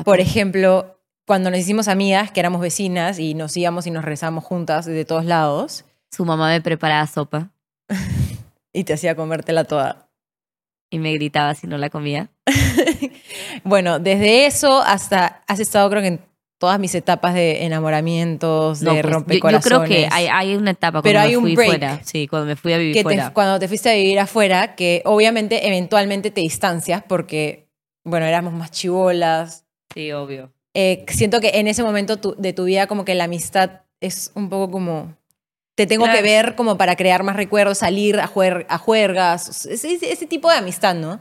Por 0.03 0.19
ejemplo, 0.19 0.99
cuando 1.25 1.49
nos 1.49 1.59
hicimos 1.59 1.87
amigas, 1.87 2.29
que 2.31 2.41
éramos 2.41 2.59
vecinas 2.59 3.19
y 3.19 3.35
nos 3.35 3.55
íbamos 3.55 3.87
y 3.87 3.91
nos 3.91 4.03
rezamos 4.03 4.43
juntas 4.43 4.85
de 4.85 5.05
todos 5.05 5.23
lados, 5.23 5.85
Su 6.11 6.25
mamá 6.25 6.49
me 6.49 6.59
preparaba 6.59 7.07
sopa 7.07 7.51
y 8.73 8.83
te 8.83 8.93
hacía 8.93 9.15
comértela 9.15 9.63
toda. 9.63 10.09
y 10.91 10.99
me 10.99 11.13
gritaba 11.13 11.55
si 11.55 11.67
no 11.67 11.77
la 11.77 11.89
comía. 11.89 12.29
Bueno, 13.63 13.99
desde 13.99 14.45
eso 14.45 14.81
hasta 14.81 15.43
has 15.47 15.59
estado, 15.59 15.89
creo 15.89 16.01
que 16.01 16.07
en 16.09 16.21
todas 16.59 16.79
mis 16.79 16.95
etapas 16.95 17.33
de 17.33 17.65
enamoramientos, 17.65 18.79
de 18.79 18.85
pues, 18.85 18.95
yo, 18.97 19.01
yo 19.09 19.13
rompecorazones. 19.13 19.65
creo 19.65 19.83
que 19.83 20.07
hay, 20.11 20.27
hay 20.31 20.55
una 20.55 20.71
etapa 20.71 21.01
cuando 21.01 21.09
Pero 21.09 21.19
hay 21.19 21.31
me 21.31 21.37
un 21.37 21.43
fui 21.43 21.55
break. 21.55 21.69
fuera. 21.69 21.99
Sí, 22.03 22.27
cuando 22.27 22.45
me 22.47 22.55
fui 22.55 22.73
a 22.73 22.77
vivir 22.77 22.93
que 22.93 22.99
te- 22.99 23.03
fuera. 23.03 23.33
cuando 23.33 23.59
te 23.59 23.67
fuiste 23.67 23.89
a 23.89 23.93
vivir 23.95 24.19
afuera, 24.19 24.75
que 24.75 25.01
obviamente 25.05 25.67
eventualmente 25.67 26.31
te 26.31 26.41
distancias 26.41 27.03
porque, 27.07 27.67
bueno, 28.05 28.25
éramos 28.25 28.53
más 28.53 28.71
chivolas. 28.71 29.65
Sí, 29.93 30.11
obvio. 30.11 30.51
Eh, 30.73 31.05
siento 31.09 31.39
que 31.41 31.51
en 31.55 31.67
ese 31.67 31.83
momento 31.83 32.17
tu- 32.17 32.35
de 32.37 32.53
tu 32.53 32.63
vida 32.65 32.87
como 32.87 33.05
que 33.05 33.13
la 33.15 33.25
amistad 33.25 33.81
es 33.99 34.31
un 34.35 34.49
poco 34.49 34.71
como... 34.71 35.15
Te 35.75 35.87
tengo 35.87 36.03
Claro. 36.05 36.19
que 36.19 36.23
ver 36.23 36.55
como 36.55 36.77
para 36.77 36.95
crear 36.95 37.23
más 37.23 37.35
recuerdos, 37.35 37.79
salir 37.79 38.19
a, 38.19 38.27
juer- 38.27 38.65
a 38.69 38.77
juergas, 38.77 39.65
ese 39.65 40.27
tipo 40.27 40.49
de 40.51 40.57
amistad, 40.57 40.93
¿no? 40.95 41.19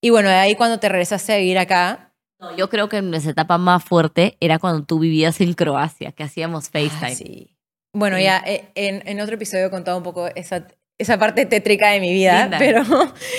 Y 0.00 0.10
bueno, 0.10 0.28
de 0.28 0.36
ahí 0.36 0.54
cuando 0.54 0.78
te 0.78 0.88
regresaste 0.88 1.32
a 1.32 1.36
vivir 1.38 1.58
acá, 1.58 2.12
No, 2.40 2.56
yo 2.56 2.68
creo 2.70 2.88
que 2.88 3.02
nuestra 3.02 3.32
etapa 3.32 3.58
más 3.58 3.82
fuerte 3.84 4.36
era 4.40 4.58
cuando 4.60 4.84
tú 4.84 5.00
vivías 5.00 5.40
en 5.40 5.54
Croacia, 5.54 6.12
que 6.12 6.22
hacíamos 6.22 6.70
FaceTime. 6.70 7.06
Ah, 7.06 7.10
sí. 7.14 7.56
Bueno, 7.92 8.16
Sí. 8.16 8.22
ya 8.22 8.42
eh, 8.46 8.70
en, 8.76 9.02
en 9.08 9.20
otro 9.20 9.34
episodio 9.34 9.66
he 9.66 9.70
contado 9.70 9.96
un 9.96 10.04
poco 10.04 10.28
esa, 10.36 10.68
esa 10.98 11.18
parte 11.18 11.46
tétrica 11.46 11.90
de 11.90 11.98
mi 12.00 12.12
vida, 12.12 12.42
Linda. 12.42 12.58
pero... 12.58 12.82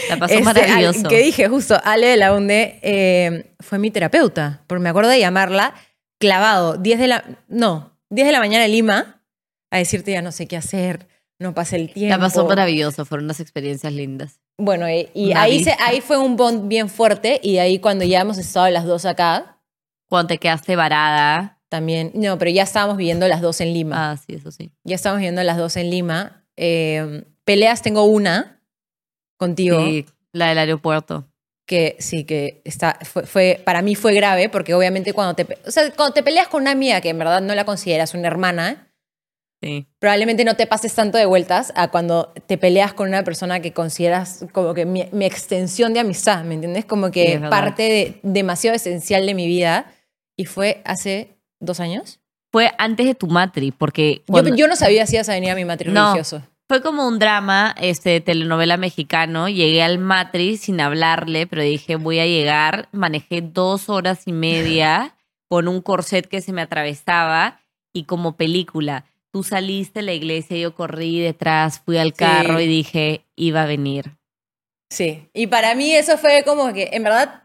La 0.09 0.17
pasó 0.17 0.33
Este, 0.33 0.43
maravilloso. 0.43 1.07
que 1.07 1.19
dije 1.23 1.47
justo, 1.47 1.79
Ale 1.83 2.07
de 2.07 2.17
la 2.17 2.33
UNDE 2.33 2.79
eh, 2.81 3.53
fue 3.61 3.79
mi 3.79 3.89
terapeuta, 3.89 4.63
porque 4.67 4.81
me 4.83 4.89
acuerdo 4.89 5.11
de 5.11 5.19
llamarla 5.19 5.73
clavado, 6.19 6.75
10 6.75 6.99
de 6.99 7.07
la, 7.07 7.23
no, 7.47 7.97
10 8.09 8.25
de 8.27 8.31
la 8.33 8.39
mañana 8.39 8.65
en 8.65 8.71
Lima, 8.73 9.21
a 9.71 9.77
decirte 9.77 10.11
ya 10.11 10.21
no 10.21 10.33
sé 10.33 10.45
qué 10.47 10.57
hacer, 10.57 11.07
no 11.39 11.53
pase 11.53 11.77
el 11.77 11.93
tiempo. 11.93 12.17
La 12.17 12.19
pasó 12.21 12.45
maravilloso, 12.45 13.05
fueron 13.05 13.25
unas 13.25 13.39
experiencias 13.39 13.93
lindas. 13.93 14.41
Bueno, 14.59 14.85
eh, 14.87 15.09
y 15.13 15.31
ahí, 15.33 15.63
se, 15.63 15.75
ahí 15.79 16.01
fue 16.01 16.17
un 16.17 16.35
bond 16.35 16.67
bien 16.67 16.89
fuerte 16.89 17.39
y 17.41 17.53
de 17.53 17.61
ahí 17.61 17.79
cuando 17.79 18.05
ya 18.05 18.21
hemos 18.21 18.37
estado 18.37 18.69
las 18.69 18.85
dos 18.85 19.05
acá, 19.05 19.57
Cuando 20.09 20.27
te 20.27 20.37
quedaste 20.37 20.75
varada 20.75 21.59
también. 21.69 22.11
No, 22.13 22.37
pero 22.37 22.51
ya 22.51 22.63
estábamos 22.63 22.97
viviendo 22.97 23.27
las 23.27 23.41
dos 23.41 23.61
en 23.61 23.73
Lima. 23.73 24.11
Ah, 24.11 24.17
sí, 24.17 24.33
eso 24.35 24.51
sí. 24.51 24.71
Ya 24.83 24.95
estábamos 24.95 25.19
viviendo 25.19 25.41
las 25.43 25.57
dos 25.57 25.75
en 25.77 25.89
Lima. 25.89 26.43
Eh, 26.57 27.23
peleas 27.45 27.81
tengo 27.81 28.03
una 28.03 28.61
contigo. 29.37 29.79
Sí, 29.79 30.05
la 30.33 30.47
del 30.49 30.57
aeropuerto. 30.57 31.25
que 31.65 31.95
sí, 31.99 32.23
que 32.25 32.61
está, 32.65 32.97
fue, 33.03 33.27
fue- 33.27 33.61
para 33.63 33.83
mí 33.83 33.93
fue 33.93 34.13
grave, 34.15 34.49
porque 34.49 34.73
obviamente 34.73 35.13
cuando 35.13 35.35
te, 35.35 35.45
o 35.67 35.69
sea, 35.71 35.91
cuando 35.95 36.13
te 36.15 36.23
peleas 36.23 36.47
con 36.47 36.63
una 36.63 36.71
amiga 36.71 36.99
que 36.99 37.09
en 37.09 37.19
verdad 37.19 37.41
no 37.41 37.53
la 37.53 37.63
consideras 37.63 38.15
una 38.15 38.25
hermana, 38.27 38.88
Sí. 39.61 39.87
probablemente 39.99 40.45
no 40.45 40.55
te 40.55 40.67
pases 40.67 40.93
tanto 40.95 41.17
de 41.17 41.25
vueltas 41.25 41.73
a 41.75 41.89
cuando 41.89 42.31
te 42.47 42.57
peleas 42.57 42.93
con 42.93 43.09
una 43.09 43.23
persona 43.25 43.59
que 43.59 43.73
consideras 43.73 44.45
como 44.53 44.73
que 44.73 44.85
mi, 44.85 45.07
mi 45.11 45.25
extensión 45.25 45.93
de 45.93 45.99
amistad, 45.99 46.45
¿me 46.45 46.53
entiendes? 46.55 46.85
Como 46.85 47.07
Sí, 47.07 47.11
que 47.13 47.33
verdad. 47.33 47.49
parte 47.49 47.83
de, 47.83 48.19
demasiado 48.23 48.75
esencial 48.75 49.25
de 49.25 49.33
mi 49.33 49.47
vida 49.47 49.91
y 50.37 50.45
fue 50.45 50.81
hace 50.85 51.35
dos 51.59 51.81
años. 51.81 52.21
Fue 52.53 52.71
antes 52.77 53.05
de 53.05 53.15
tu 53.15 53.27
matri, 53.27 53.71
porque 53.71 54.19
Yo, 54.27 54.31
cuando- 54.31 54.55
yo 54.55 54.67
no 54.69 54.77
sabía 54.77 55.05
si 55.05 55.15
ibas 55.15 55.27
a 55.27 55.33
venir 55.33 55.51
a 55.51 55.55
mi 55.55 55.65
matrimonio 55.65 56.01
No. 56.01 56.07
religioso. 56.13 56.41
fue 56.69 56.81
como 56.81 57.05
un 57.07 57.17
drama, 57.19 57.75
este, 57.81 58.21
telenovela 58.21 58.77
mexicano. 58.77 59.49
Llegué 59.49 59.81
al 59.83 59.97
matri 59.99 60.55
sin 60.55 60.79
hablarle, 60.79 61.47
pero 61.47 61.63
dije, 61.63 61.95
voy 61.95 62.19
a 62.19 62.25
llegar. 62.27 62.87
Manejé 62.91 63.41
dos 63.41 63.89
horas 63.89 64.21
y 64.27 64.31
media 64.31 65.15
con 65.49 65.67
un 65.67 65.81
corset 65.81 66.27
que 66.27 66.41
se 66.41 66.53
me 66.53 66.61
atravesaba 66.61 67.59
y 67.91 68.03
como 68.03 68.37
película. 68.37 69.05
Tú 69.31 69.43
saliste 69.43 69.99
de 69.99 70.05
la 70.05 70.13
iglesia, 70.13 70.57
yo 70.57 70.73
corrí 70.73 71.19
detrás, 71.19 71.79
fui 71.85 71.97
al 71.97 72.09
Sí. 72.09 72.13
carro 72.17 72.59
y 72.59 72.67
dije, 72.67 73.25
iba 73.35 73.63
a 73.63 73.65
venir. 73.67 74.17
Sí, 74.91 75.29
y 75.33 75.47
para 75.47 75.75
mí 75.75 75.91
eso 75.91 76.17
fue 76.17 76.43
como 76.43 76.73
que, 76.73 76.89
en 76.93 77.03
verdad, 77.03 77.43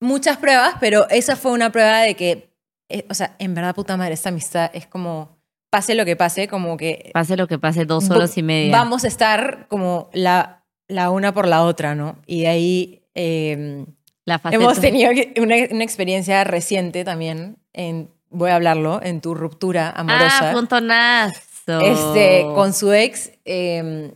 muchas 0.00 0.38
pruebas, 0.38 0.74
pero 0.80 1.08
esa 1.08 1.36
fue 1.36 1.52
una 1.52 1.70
prueba 1.70 2.00
de 2.00 2.16
que, 2.16 2.50
eh, 2.88 3.06
o 3.08 3.14
sea, 3.14 3.36
en 3.38 3.54
verdad, 3.54 3.74
puta 3.76 3.96
madre, 3.96 4.14
esta 4.14 4.30
amistad 4.30 4.70
es 4.74 4.86
como, 4.88 5.38
pase 5.70 5.94
lo 5.94 6.04
que 6.04 6.16
pase, 6.16 6.48
como 6.48 6.76
que 6.76 7.10
Pase 7.14 7.36
lo 7.36 7.46
que 7.46 7.58
pase, 7.60 7.84
dos 7.84 8.10
horas 8.10 8.36
y 8.36 8.42
media. 8.42 8.72
vamos 8.72 9.04
a 9.04 9.08
estar 9.08 9.68
como 9.68 10.10
la, 10.12 10.64
la 10.88 11.10
una 11.10 11.32
por 11.32 11.46
la 11.46 11.62
otra, 11.62 11.94
¿no? 11.94 12.18
Y 12.26 12.40
de 12.40 12.48
ahí 12.48 13.02
eh, 13.14 13.86
La 14.24 14.40
hemos 14.50 14.80
tenido 14.80 15.10
una 15.36 15.84
experiencia 15.84 16.42
reciente 16.42 17.04
también, 17.04 17.56
en, 17.72 18.10
voy 18.30 18.50
a 18.50 18.54
hablarlo, 18.56 19.00
en 19.02 19.20
tu 19.20 19.34
ruptura 19.34 19.90
amorosa. 19.90 20.50
Ah, 20.50 20.52
puntonazo. 20.52 21.80
este, 21.82 22.42
con 22.54 22.72
su 22.72 22.92
ex, 22.92 23.32
eh, 23.44 24.14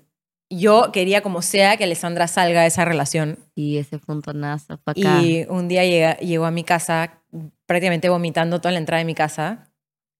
yo 0.50 0.90
quería 0.92 1.20
como 1.22 1.42
sea 1.42 1.76
que 1.76 1.84
Alessandra 1.84 2.26
salga 2.28 2.62
de 2.62 2.68
esa 2.68 2.84
relación. 2.84 3.38
Y 3.54 3.78
ese 3.78 3.98
puntonazo 3.98 4.78
fue 4.84 4.92
acá. 4.92 5.20
Y 5.22 5.46
un 5.48 5.68
día 5.68 5.84
llega- 5.84 6.16
llegó 6.18 6.46
a 6.46 6.50
mi 6.50 6.64
casa 6.64 7.20
prácticamente 7.66 8.08
vomitando 8.08 8.60
toda 8.60 8.72
la 8.72 8.78
entrada 8.78 8.98
de 8.98 9.04
mi 9.04 9.14
casa, 9.14 9.70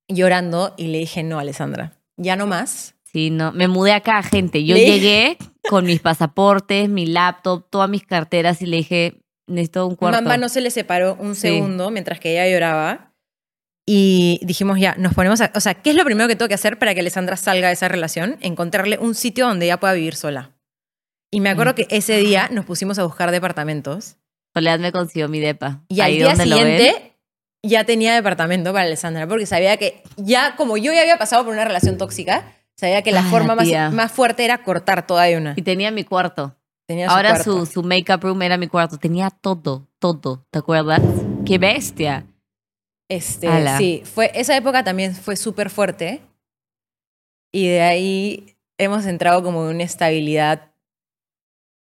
llorando, 0.09 0.75
y 0.77 0.89
le 0.89 0.99
dije, 0.99 1.23
no, 1.23 1.39
Alessandra, 1.39 1.93
ya 2.17 2.37
no 2.37 2.47
más. 2.47 2.95
Sí, 3.05 3.31
no, 3.31 3.53
me 3.53 3.69
mudé 3.69 3.93
acá, 3.93 4.23
gente. 4.23 4.65
Yo 4.65 4.75
Le- 4.75 4.85
llegué 4.87 5.39
con 5.69 5.85
mis 5.87 6.01
pasaportes, 6.01 6.89
mi 6.89 7.07
laptop, 7.07 7.65
todas 7.71 7.89
mis 7.89 8.05
carteras 8.05 8.61
y 8.61 8.67
le 8.67 8.79
dije, 8.79 9.21
necesito 9.47 9.87
un 9.87 9.95
cuarto. 9.95 10.21
Mamá 10.21 10.37
no 10.37 10.49
se 10.49 10.61
le 10.61 10.71
separó 10.71 11.17
un 11.21 11.35
Sí. 11.37 11.43
segundo 11.43 11.91
mientras 11.91 12.19
que 12.19 12.33
ella 12.33 12.53
lloraba. 12.53 13.13
Y 13.87 14.41
dijimos, 14.43 14.79
ya, 14.79 14.95
nos 14.99 15.12
ponemos 15.14 15.41
a... 15.43 15.50
O 15.55 15.61
sea, 15.61 15.75
¿qué 15.75 15.91
es 15.91 15.97
lo 15.97 16.05
primero 16.05 16.26
que 16.26 16.37
tengo 16.37 16.49
que 16.49 16.55
hacer 16.55 16.79
para 16.79 16.95
que 16.95 17.00
Alessandra 17.00 17.37
salga 17.37 17.69
de 17.69 17.75
esa 17.75 17.88
relación? 17.88 18.38
Encontrarle 18.41 18.99
un 18.99 19.14
sitio 19.14 19.47
donde 19.47 19.67
ella 19.67 19.79
pueda 19.79 19.93
vivir 19.93 20.14
sola. 20.17 20.53
Y 21.31 21.41
me 21.41 21.50
acuerdo 21.50 21.73
Mm. 21.73 21.76
que 21.76 21.87
ese 21.91 22.17
día 22.19 22.49
nos 22.50 22.64
pusimos 22.64 22.99
a 22.99 23.05
buscar 23.05 23.31
departamentos. 23.31 24.17
Soledad 24.55 24.79
me 24.79 24.93
consiguió 24.93 25.29
mi 25.29 25.41
depa. 25.41 25.83
Y 25.88 26.00
al 26.00 26.12
día 26.12 26.35
siguiente 26.37 27.12
ya 27.62 27.85
tenía 27.85 28.14
departamento 28.14 28.73
para 28.73 28.85
Alessandra, 28.85 29.26
porque 29.26 29.47
sabía 29.47 29.76
que 29.76 30.03
ya, 30.17 30.55
como 30.57 30.76
yo 30.76 30.93
ya 30.93 31.00
había 31.03 31.19
pasado 31.19 31.45
por 31.45 31.53
una 31.53 31.64
relación 31.64 31.99
tóxica, 31.99 32.53
sabía 32.76 33.03
que 33.03 33.11
la 33.12 33.21
Ah, 33.21 33.31
forma 33.31 33.55
más, 33.55 33.69
más 33.93 34.12
fuerte 34.12 34.45
era 34.45 34.62
cortar 34.62 35.07
toda 35.07 35.25
de 35.25 35.37
una. 35.37 35.55
Y 35.57 35.62
tenía 35.62 35.91
mi 35.91 36.05
cuarto. 36.05 36.57
Tenía 36.87 37.09
Ahora 37.09 37.31
cuarto. 37.31 37.64
su, 37.64 37.67
su 37.67 37.83
make-up 37.83 38.21
room 38.23 38.43
era 38.43 38.57
mi 38.57 38.69
cuarto. 38.69 38.97
Tenía 38.99 39.31
todo, 39.31 39.88
todo. 39.99 40.47
¿Te 40.50 40.59
acuerdas? 40.61 41.00
¡Qué 41.45 41.59
bestia! 41.59 42.26
Este, 43.09 43.49
Ala. 43.49 43.79
sí, 43.79 44.03
fue, 44.05 44.31
esa 44.35 44.57
época 44.57 44.83
también 44.83 45.15
fue 45.15 45.37
súper 45.37 45.71
fuerte. 45.71 46.23
Y 47.53 47.69
de 47.69 47.83
ahí 47.83 48.57
hemos 48.79 49.07
entrado 49.07 49.43
como 49.43 49.69
en 49.69 49.77
una 49.77 49.85
estabilidad 49.85 50.73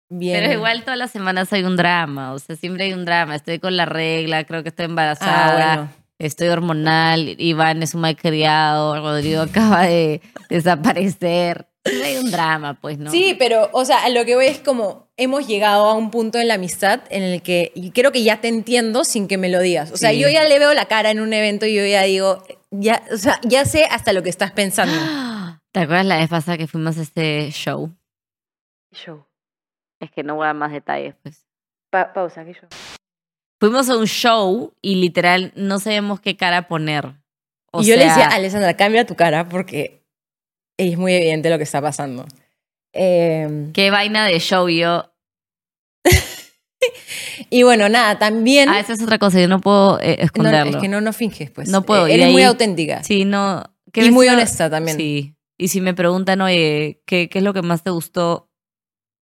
bien. 0.10 0.42
Pero 0.42 0.54
igual 0.54 0.84
todas 0.84 0.98
las 0.98 1.12
semanas 1.12 1.52
hay 1.52 1.64
un 1.64 1.76
drama. 1.76 2.34
O 2.34 2.40
sea, 2.40 2.56
siempre 2.56 2.86
hay 2.86 2.94
un 2.94 3.06
drama. 3.06 3.36
Estoy 3.36 3.60
con 3.60 3.76
la 3.76 3.86
regla, 3.86 4.44
creo 4.46 4.64
que 4.64 4.70
estoy 4.70 4.86
embarazada. 4.86 5.74
Ah, 5.74 5.76
bueno. 5.76 5.92
Estoy 6.20 6.50
hormonal, 6.50 7.36
Iván 7.38 7.82
es 7.82 7.96
un 7.96 8.02
malcriado, 8.02 9.00
Rodrigo 9.02 9.42
acaba 9.44 9.84
de 9.84 10.22
desaparecer. 10.50 11.69
Hay 11.86 12.18
un 12.18 12.30
drama, 12.30 12.74
pues, 12.80 12.98
¿no? 12.98 13.10
Sí, 13.10 13.36
pero, 13.40 13.70
o 13.72 13.86
sea, 13.86 14.04
a 14.04 14.10
lo 14.10 14.26
que 14.26 14.36
voy 14.36 14.46
es 14.48 14.60
como 14.60 15.08
hemos 15.18 15.48
llegado 15.48 15.86
a 15.86 15.94
un 15.96 16.12
punto 16.12 16.38
en 16.38 16.48
la 16.48 16.56
amistad 16.56 17.02
en 17.10 17.24
el 17.24 17.42
que 17.42 17.72
y 17.74 17.92
creo 17.92 18.12
que 18.12 18.22
ya 18.24 18.42
te 18.42 18.48
entiendo 18.48 19.04
sin 19.06 19.28
que 19.28 19.38
me 19.38 19.50
lo 19.50 19.60
digas. 19.60 19.92
O 19.92 19.98
sea, 19.98 20.12
Sí. 20.12 20.20
yo 20.20 20.30
ya 20.30 20.44
le 20.44 20.60
veo 20.60 20.74
la 20.74 20.86
cara 20.86 21.10
en 21.12 21.20
un 21.20 21.34
evento 21.34 21.66
y 21.66 21.74
yo 21.76 21.86
ya 21.86 22.04
digo, 22.04 22.44
ya, 22.72 23.02
o 23.12 23.18
sea, 23.18 23.40
ya 23.44 23.66
sé 23.66 23.86
hasta 23.86 24.14
lo 24.14 24.24
que 24.24 24.30
estás 24.30 24.52
pensando. 24.52 24.94
¿Te 25.72 25.80
acuerdas 25.82 26.06
la 26.06 26.18
vez 26.18 26.30
pasada 26.30 26.58
que 26.58 26.68
fuimos 26.68 26.98
a 26.98 27.02
este 27.02 27.50
show? 27.52 27.92
Show. 28.94 29.26
Es 30.00 30.12
que 30.12 30.24
no 30.24 30.36
voy 30.36 30.44
a 30.44 30.48
dar 30.48 30.56
más 30.56 30.72
detalles, 30.72 31.16
pues. 31.24 31.46
pausa, 31.92 32.44
que 32.46 32.54
yo. 32.54 32.68
Fuimos 33.60 33.90
a 33.90 33.98
un 33.98 34.06
show 34.08 34.74
y 34.82 34.96
literal 34.96 35.52
no 35.56 35.80
sabíamos 35.80 36.20
qué 36.22 36.38
cara 36.38 36.68
poner. 36.68 37.14
O 37.72 37.82
y 37.82 37.86
yo 37.86 37.96
le 37.98 38.06
decía, 38.06 38.28
Alessandra, 38.28 38.76
cambia 38.76 39.06
tu 39.06 39.16
cara 39.16 39.48
porque 39.48 40.02
es 40.88 40.98
muy 40.98 41.14
evidente 41.14 41.50
lo 41.50 41.58
que 41.58 41.64
está 41.64 41.82
pasando. 41.82 42.26
Eh, 42.94 43.70
qué 43.74 43.92
vaina 43.92 44.26
de 44.26 44.40
show 44.40 44.70
yo. 44.70 45.12
y 47.50 47.64
bueno, 47.64 47.90
nada, 47.90 48.18
también... 48.18 48.70
Ah, 48.70 48.80
esa 48.80 48.94
es 48.94 49.04
otra 49.04 49.20
cosa, 49.20 49.40
yo 49.42 49.48
no 49.48 49.60
puedo 49.60 50.00
eh, 50.00 50.16
no, 50.18 50.24
esconderlo. 50.24 50.72
es 50.72 50.78
que 50.78 50.88
no, 50.88 51.02
no 51.02 51.12
finges, 51.12 51.52
pues. 51.52 51.70
No 51.70 51.84
puedo, 51.84 52.08
Eh, 52.08 52.14
Eres 52.14 52.32
muy 52.32 52.44
auténtica. 52.44 53.04
Sí, 53.04 53.26
no. 53.26 53.64
¿qué 53.92 54.06
Y 54.06 54.12
muy 54.12 54.28
honesta 54.30 54.70
también. 54.70 54.98
Sí. 54.98 55.36
Y 55.58 55.68
si 55.68 55.82
me 55.82 55.94
preguntan, 55.94 56.40
oye, 56.40 57.02
¿qué, 57.06 57.28
¿qué 57.28 57.40
es 57.40 57.44
lo 57.44 57.54
que 57.54 57.62
más 57.62 57.84
te 57.84 57.90
gustó? 57.90 58.50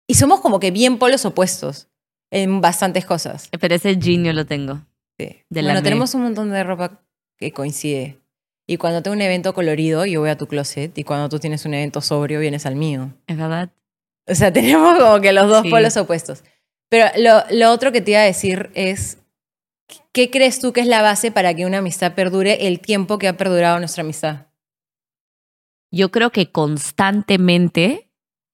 Y 0.07 0.13
somos 0.13 0.39
como 0.39 0.59
que 0.59 0.71
bien 0.71 0.97
polos 0.97 1.25
opuestos 1.25 1.89
en 2.31 2.61
bastantes 2.61 3.05
cosas. 3.05 3.49
Pero 3.59 3.75
ese 3.75 3.97
jean 3.97 4.23
yo 4.23 4.31
lo 4.31 4.45
tengo. 4.45 4.81
Sí. 5.19 5.43
De 5.49 5.61
bueno, 5.61 5.83
tenemos 5.83 6.13
un 6.15 6.23
montón 6.23 6.51
de 6.51 6.63
ropa 6.63 7.01
que 7.37 7.51
coincide. 7.51 8.22
Y 8.65 8.77
cuando 8.77 9.03
tengo 9.03 9.15
un 9.15 9.21
evento 9.21 9.53
colorido, 9.53 10.05
yo 10.05 10.21
voy 10.21 10.29
a 10.29 10.37
tu 10.37 10.47
closet. 10.47 10.97
Y 10.97 11.03
cuando 11.03 11.27
tú 11.29 11.39
tienes 11.39 11.65
un 11.65 11.73
evento 11.73 11.99
sobrio, 12.01 12.39
vienes 12.39 12.65
al 12.65 12.75
mío. 12.75 13.13
¿Es 13.27 13.37
verdad? 13.37 13.69
O 14.27 14.35
sea, 14.35 14.53
tenemos 14.53 14.97
como 14.99 15.19
que 15.21 15.33
los 15.33 15.47
dos 15.47 15.63
Sí. 15.63 15.69
polos 15.69 15.97
opuestos. 15.97 16.43
Pero 16.89 17.07
lo, 17.17 17.43
lo 17.51 17.71
otro 17.71 17.91
que 17.91 18.01
te 18.01 18.11
iba 18.11 18.21
a 18.21 18.23
decir 18.23 18.69
es, 18.73 19.17
¿qué 20.13 20.29
crees 20.29 20.59
tú 20.59 20.71
que 20.73 20.81
es 20.81 20.87
la 20.87 21.01
base 21.01 21.31
para 21.31 21.53
que 21.53 21.65
una 21.65 21.79
amistad 21.79 22.13
perdure 22.13 22.67
el 22.67 22.79
tiempo 22.79 23.17
que 23.17 23.27
ha 23.27 23.35
perdurado 23.35 23.79
nuestra 23.79 24.01
amistad? 24.03 24.47
Yo 25.91 26.09
creo 26.11 26.31
que 26.31 26.51
constantemente 26.51 28.09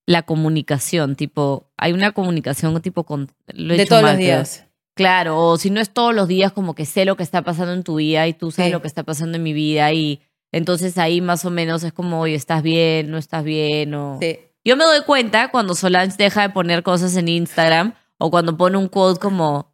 la 0.05 0.23
comunicación, 0.23 1.15
tipo, 1.15 1.69
hay 1.77 1.93
una 1.93 2.11
comunicación 2.13 2.81
tipo 2.81 3.03
con... 3.03 3.31
lo 3.47 3.73
he 3.73 3.77
de 3.77 3.85
todos 3.85 4.01
mal, 4.01 4.13
los 4.15 4.25
creo. 4.25 4.68
Claro, 4.99 5.37
o 5.39 5.57
si 5.57 5.69
no 5.69 5.79
es 5.79 5.91
todos 5.91 6.13
los 6.13 6.27
días 6.27 6.51
como 6.51 6.75
que 6.75 6.85
sé 6.85 7.05
lo 7.05 7.15
que 7.15 7.23
está 7.23 7.41
pasando 7.41 7.71
en 7.73 7.83
tu 7.83 7.95
vida 7.95 8.27
y 8.27 8.33
tú 8.33 8.51
sabes 8.51 8.67
Sí. 8.69 8.73
lo 8.73 8.81
que 8.81 8.87
está 8.89 9.03
pasando 9.03 9.37
en 9.37 9.43
mi 9.43 9.53
vida 9.53 9.91
y 9.93 10.21
entonces 10.51 10.97
ahí 10.97 11.21
más 11.21 11.45
o 11.45 11.49
menos 11.51 11.83
es 11.83 11.93
como, 11.93 12.19
oye, 12.19 12.35
¿estás 12.35 12.61
bien? 12.63 13.09
¿No 13.09 13.17
estás 13.17 13.43
bien? 13.45 13.93
O... 13.93 14.17
Sí. 14.21 14.39
Yo 14.65 14.75
me 14.75 14.83
doy 14.83 15.03
cuenta 15.05 15.51
cuando 15.51 15.73
Solange 15.73 16.17
deja 16.17 16.41
de 16.41 16.49
poner 16.49 16.83
cosas 16.83 17.15
en 17.15 17.29
Instagram 17.29 17.93
o 18.17 18.29
cuando 18.29 18.57
pone 18.57 18.77
un 18.77 18.89
quote 18.89 19.19
como, 19.21 19.73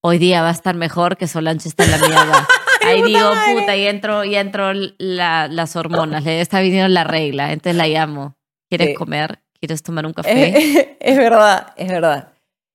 hoy 0.00 0.16
día 0.16 0.40
va 0.40 0.48
a 0.48 0.52
estar 0.52 0.74
mejor 0.74 1.18
que 1.18 1.28
Solange 1.28 1.68
está 1.68 1.84
en 1.84 1.90
la 1.90 1.98
mierda. 1.98 2.48
Ahí 2.86 3.02
digo, 3.02 3.30
puta, 3.54 3.76
ya 3.76 3.90
entró, 3.90 4.24
ya 4.24 4.40
entró 4.40 4.72
la- 4.98 5.48
las 5.48 5.76
hormonas, 5.76 6.24
le 6.24 6.40
está 6.40 6.60
viniendo 6.60 6.88
la 6.88 7.04
regla, 7.04 7.52
entonces 7.52 7.76
la 7.76 7.86
llamo. 7.86 8.36
¿Quieres 8.70 8.88
Sí. 8.88 8.94
comer? 8.94 9.38
¿Quieres 9.60 9.82
tomar 9.82 10.06
un 10.06 10.14
café? 10.14 10.96
es 10.98 11.16
verdad, 11.18 11.74
es 11.76 11.88
verdad. 11.88 12.31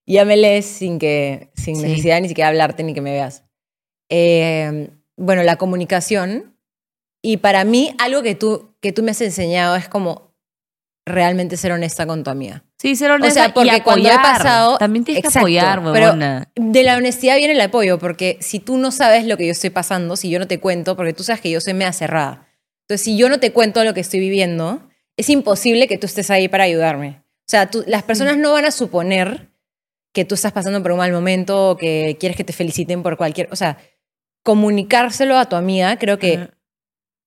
Ya 0.07 0.23
me 0.25 0.37
lees 0.37 0.65
sin 0.65 0.97
que, 0.99 1.49
sin 1.53 1.75
Sí. 1.75 1.81
necesidad 1.83 2.21
ni 2.21 2.29
siquiera 2.29 2.47
hablarte 2.47 2.81
ni 2.83 2.93
que 2.93 3.01
me 3.01 3.11
veas. 3.11 3.43
Eh, 4.09 4.89
bueno, 5.17 5.43
la 5.43 5.57
comunicación. 5.57 6.55
Y 7.21 7.37
para 7.37 7.63
mí, 7.65 7.93
algo 7.99 8.21
que 8.23 8.35
tú, 8.35 8.73
que 8.79 8.93
tú 8.93 9.03
me 9.03 9.11
has 9.11 9.21
enseñado 9.21 9.75
es 9.75 9.89
como 9.89 10.33
realmente 11.05 11.57
ser 11.57 11.71
honesta 11.71 12.05
con 12.05 12.23
tu 12.23 12.29
amiga. 12.29 12.63
Sí, 12.77 12.95
ser 12.95 13.11
honesta 13.11 13.45
sea, 13.45 13.53
porque 13.53 13.77
y 13.77 13.81
cuando 13.81 14.07
he 14.07 14.11
apoyar. 14.11 14.37
pasado- 14.37 14.77
También 14.77 15.03
tienes 15.03 15.21
que 15.23 15.27
Exacto, 15.27 15.45
apoyar, 15.45 15.79
pero- 15.79 15.91
huevona. 15.91 16.51
De 16.55 16.83
la 16.83 16.95
honestidad 16.97 17.37
viene 17.37 17.53
el 17.53 17.61
apoyo, 17.61 17.97
porque 17.97 18.37
si 18.41 18.59
tú 18.59 18.77
no 18.77 18.91
sabes 18.91 19.25
lo 19.25 19.35
que 19.35 19.45
yo 19.47 19.51
estoy 19.51 19.69
pasando, 19.71 20.15
si 20.15 20.29
yo 20.29 20.37
no 20.39 20.47
te 20.47 20.59
cuento, 20.59 20.95
porque 20.95 21.13
tú 21.13 21.23
sabes 21.23 21.41
que 21.41 21.49
yo 21.49 21.59
soy 21.59 21.73
media 21.73 21.91
cerrada. 21.93 22.47
Entonces, 22.83 23.03
si 23.03 23.17
yo 23.17 23.29
no 23.29 23.39
te 23.39 23.51
cuento 23.51 23.83
lo 23.83 23.93
que 23.93 24.01
estoy 24.01 24.19
viviendo, 24.19 24.87
es 25.17 25.29
imposible 25.29 25.87
que 25.87 25.97
tú 25.97 26.05
estés 26.05 26.29
ahí 26.29 26.47
para 26.47 26.65
ayudarme. 26.65 27.23
O 27.39 27.49
sea, 27.49 27.69
tú- 27.69 27.83
las 27.87 28.03
personas 28.03 28.37
no 28.37 28.51
van 28.53 28.65
a 28.65 28.71
suponer 28.71 29.49
que 30.17 30.25
tú 30.25 30.33
estás 30.33 30.51
pasando 30.51 30.81
por 30.81 30.93
un 30.93 30.97
mal 30.97 31.11
momento 31.11 31.69
o 31.69 31.77
que 31.77 32.17
quieres 32.19 32.35
que 32.35 32.43
te 32.43 32.51
feliciten 32.51 33.03
por 33.03 33.17
cualquier... 33.17 33.49
O 33.51 33.55
sea, 33.55 33.77
comunicárselo 34.41 35.37
a 35.37 35.45
tu 35.45 35.55
amiga, 35.55 35.99
creo 35.99 36.17
que, 36.17 36.49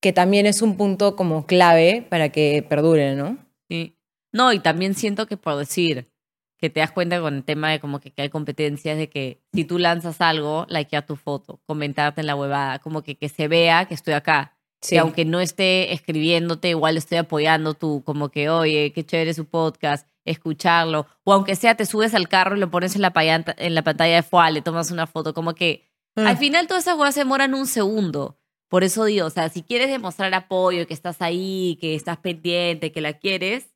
que 0.01 0.11
también 0.11 0.45
es 0.45 0.61
un 0.61 0.75
punto 0.75 1.15
como 1.15 1.45
clave 1.45 2.05
para 2.09 2.33
que 2.33 2.65
perdure, 2.67 3.15
¿no? 3.15 3.37
Sí. 3.69 3.95
No, 4.33 4.51
y 4.51 4.59
también 4.59 4.93
siento 4.93 5.25
que 5.25 5.37
por 5.37 5.55
decir 5.55 6.11
que 6.57 6.69
te 6.69 6.81
das 6.81 6.91
cuenta 6.91 7.21
con 7.21 7.35
el 7.35 7.43
tema 7.45 7.71
de 7.71 7.79
como 7.79 8.01
que, 8.01 8.11
que 8.11 8.23
hay 8.23 8.29
competencias 8.29 8.97
de 8.97 9.07
que 9.07 9.41
si 9.53 9.63
tú 9.63 9.79
lanzas 9.79 10.19
algo, 10.19 10.65
likear 10.67 11.05
tu 11.05 11.15
foto, 11.15 11.61
comentarte 11.65 12.19
en 12.19 12.27
la 12.27 12.35
huevada, 12.35 12.79
como 12.79 13.03
que, 13.03 13.15
que 13.15 13.29
se 13.29 13.47
vea 13.47 13.85
que 13.85 13.93
estoy 13.93 14.15
acá. 14.15 14.57
Sí. 14.81 14.95
Que 14.95 14.99
aunque 14.99 15.23
no 15.23 15.39
esté 15.39 15.93
escribiéndote, 15.93 16.67
igual 16.67 16.97
estoy 16.97 17.19
apoyando 17.19 17.73
tú, 17.73 18.03
como 18.03 18.27
que, 18.27 18.49
oye, 18.49 18.91
qué 18.91 19.05
chévere 19.05 19.33
su 19.33 19.45
podcast, 19.45 20.10
escucharlo. 20.25 21.07
O 21.23 21.33
aunque 21.33 21.55
sea, 21.55 21.75
te 21.75 21.85
subes 21.85 22.13
al 22.13 22.27
carro 22.29 22.55
y 22.55 22.59
lo 22.59 22.69
pones 22.71 22.95
en 22.95 23.01
la, 23.01 23.11
payanta- 23.13 23.55
en 23.57 23.75
la 23.75 23.83
pantalla 23.83 24.15
de 24.15 24.23
FUA, 24.23 24.51
le 24.51 24.61
tomas 24.61 24.91
una 24.91 25.07
foto, 25.07 25.33
como 25.33 25.53
que 25.55 25.89
Mm. 26.15 26.27
al 26.27 26.37
final 26.37 26.67
todas 26.67 26.83
esas 26.83 26.95
cosas 26.97 27.13
se 27.13 27.21
demoran 27.21 27.53
un 27.53 27.65
segundo. 27.67 28.37
Por 28.67 28.83
eso 28.83 29.05
digo, 29.05 29.27
o 29.27 29.29
sea, 29.29 29.47
si 29.49 29.63
quieres 29.63 29.89
demostrar 29.89 30.33
apoyo, 30.33 30.85
que 30.85 30.93
estás 30.93 31.21
ahí, 31.21 31.77
que 31.79 31.95
estás 31.95 32.17
pendiente, 32.17 32.91
que 32.91 32.99
la 33.01 33.13
quieres, 33.13 33.69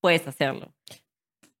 puedes 0.00 0.26
hacerlo. 0.26 0.72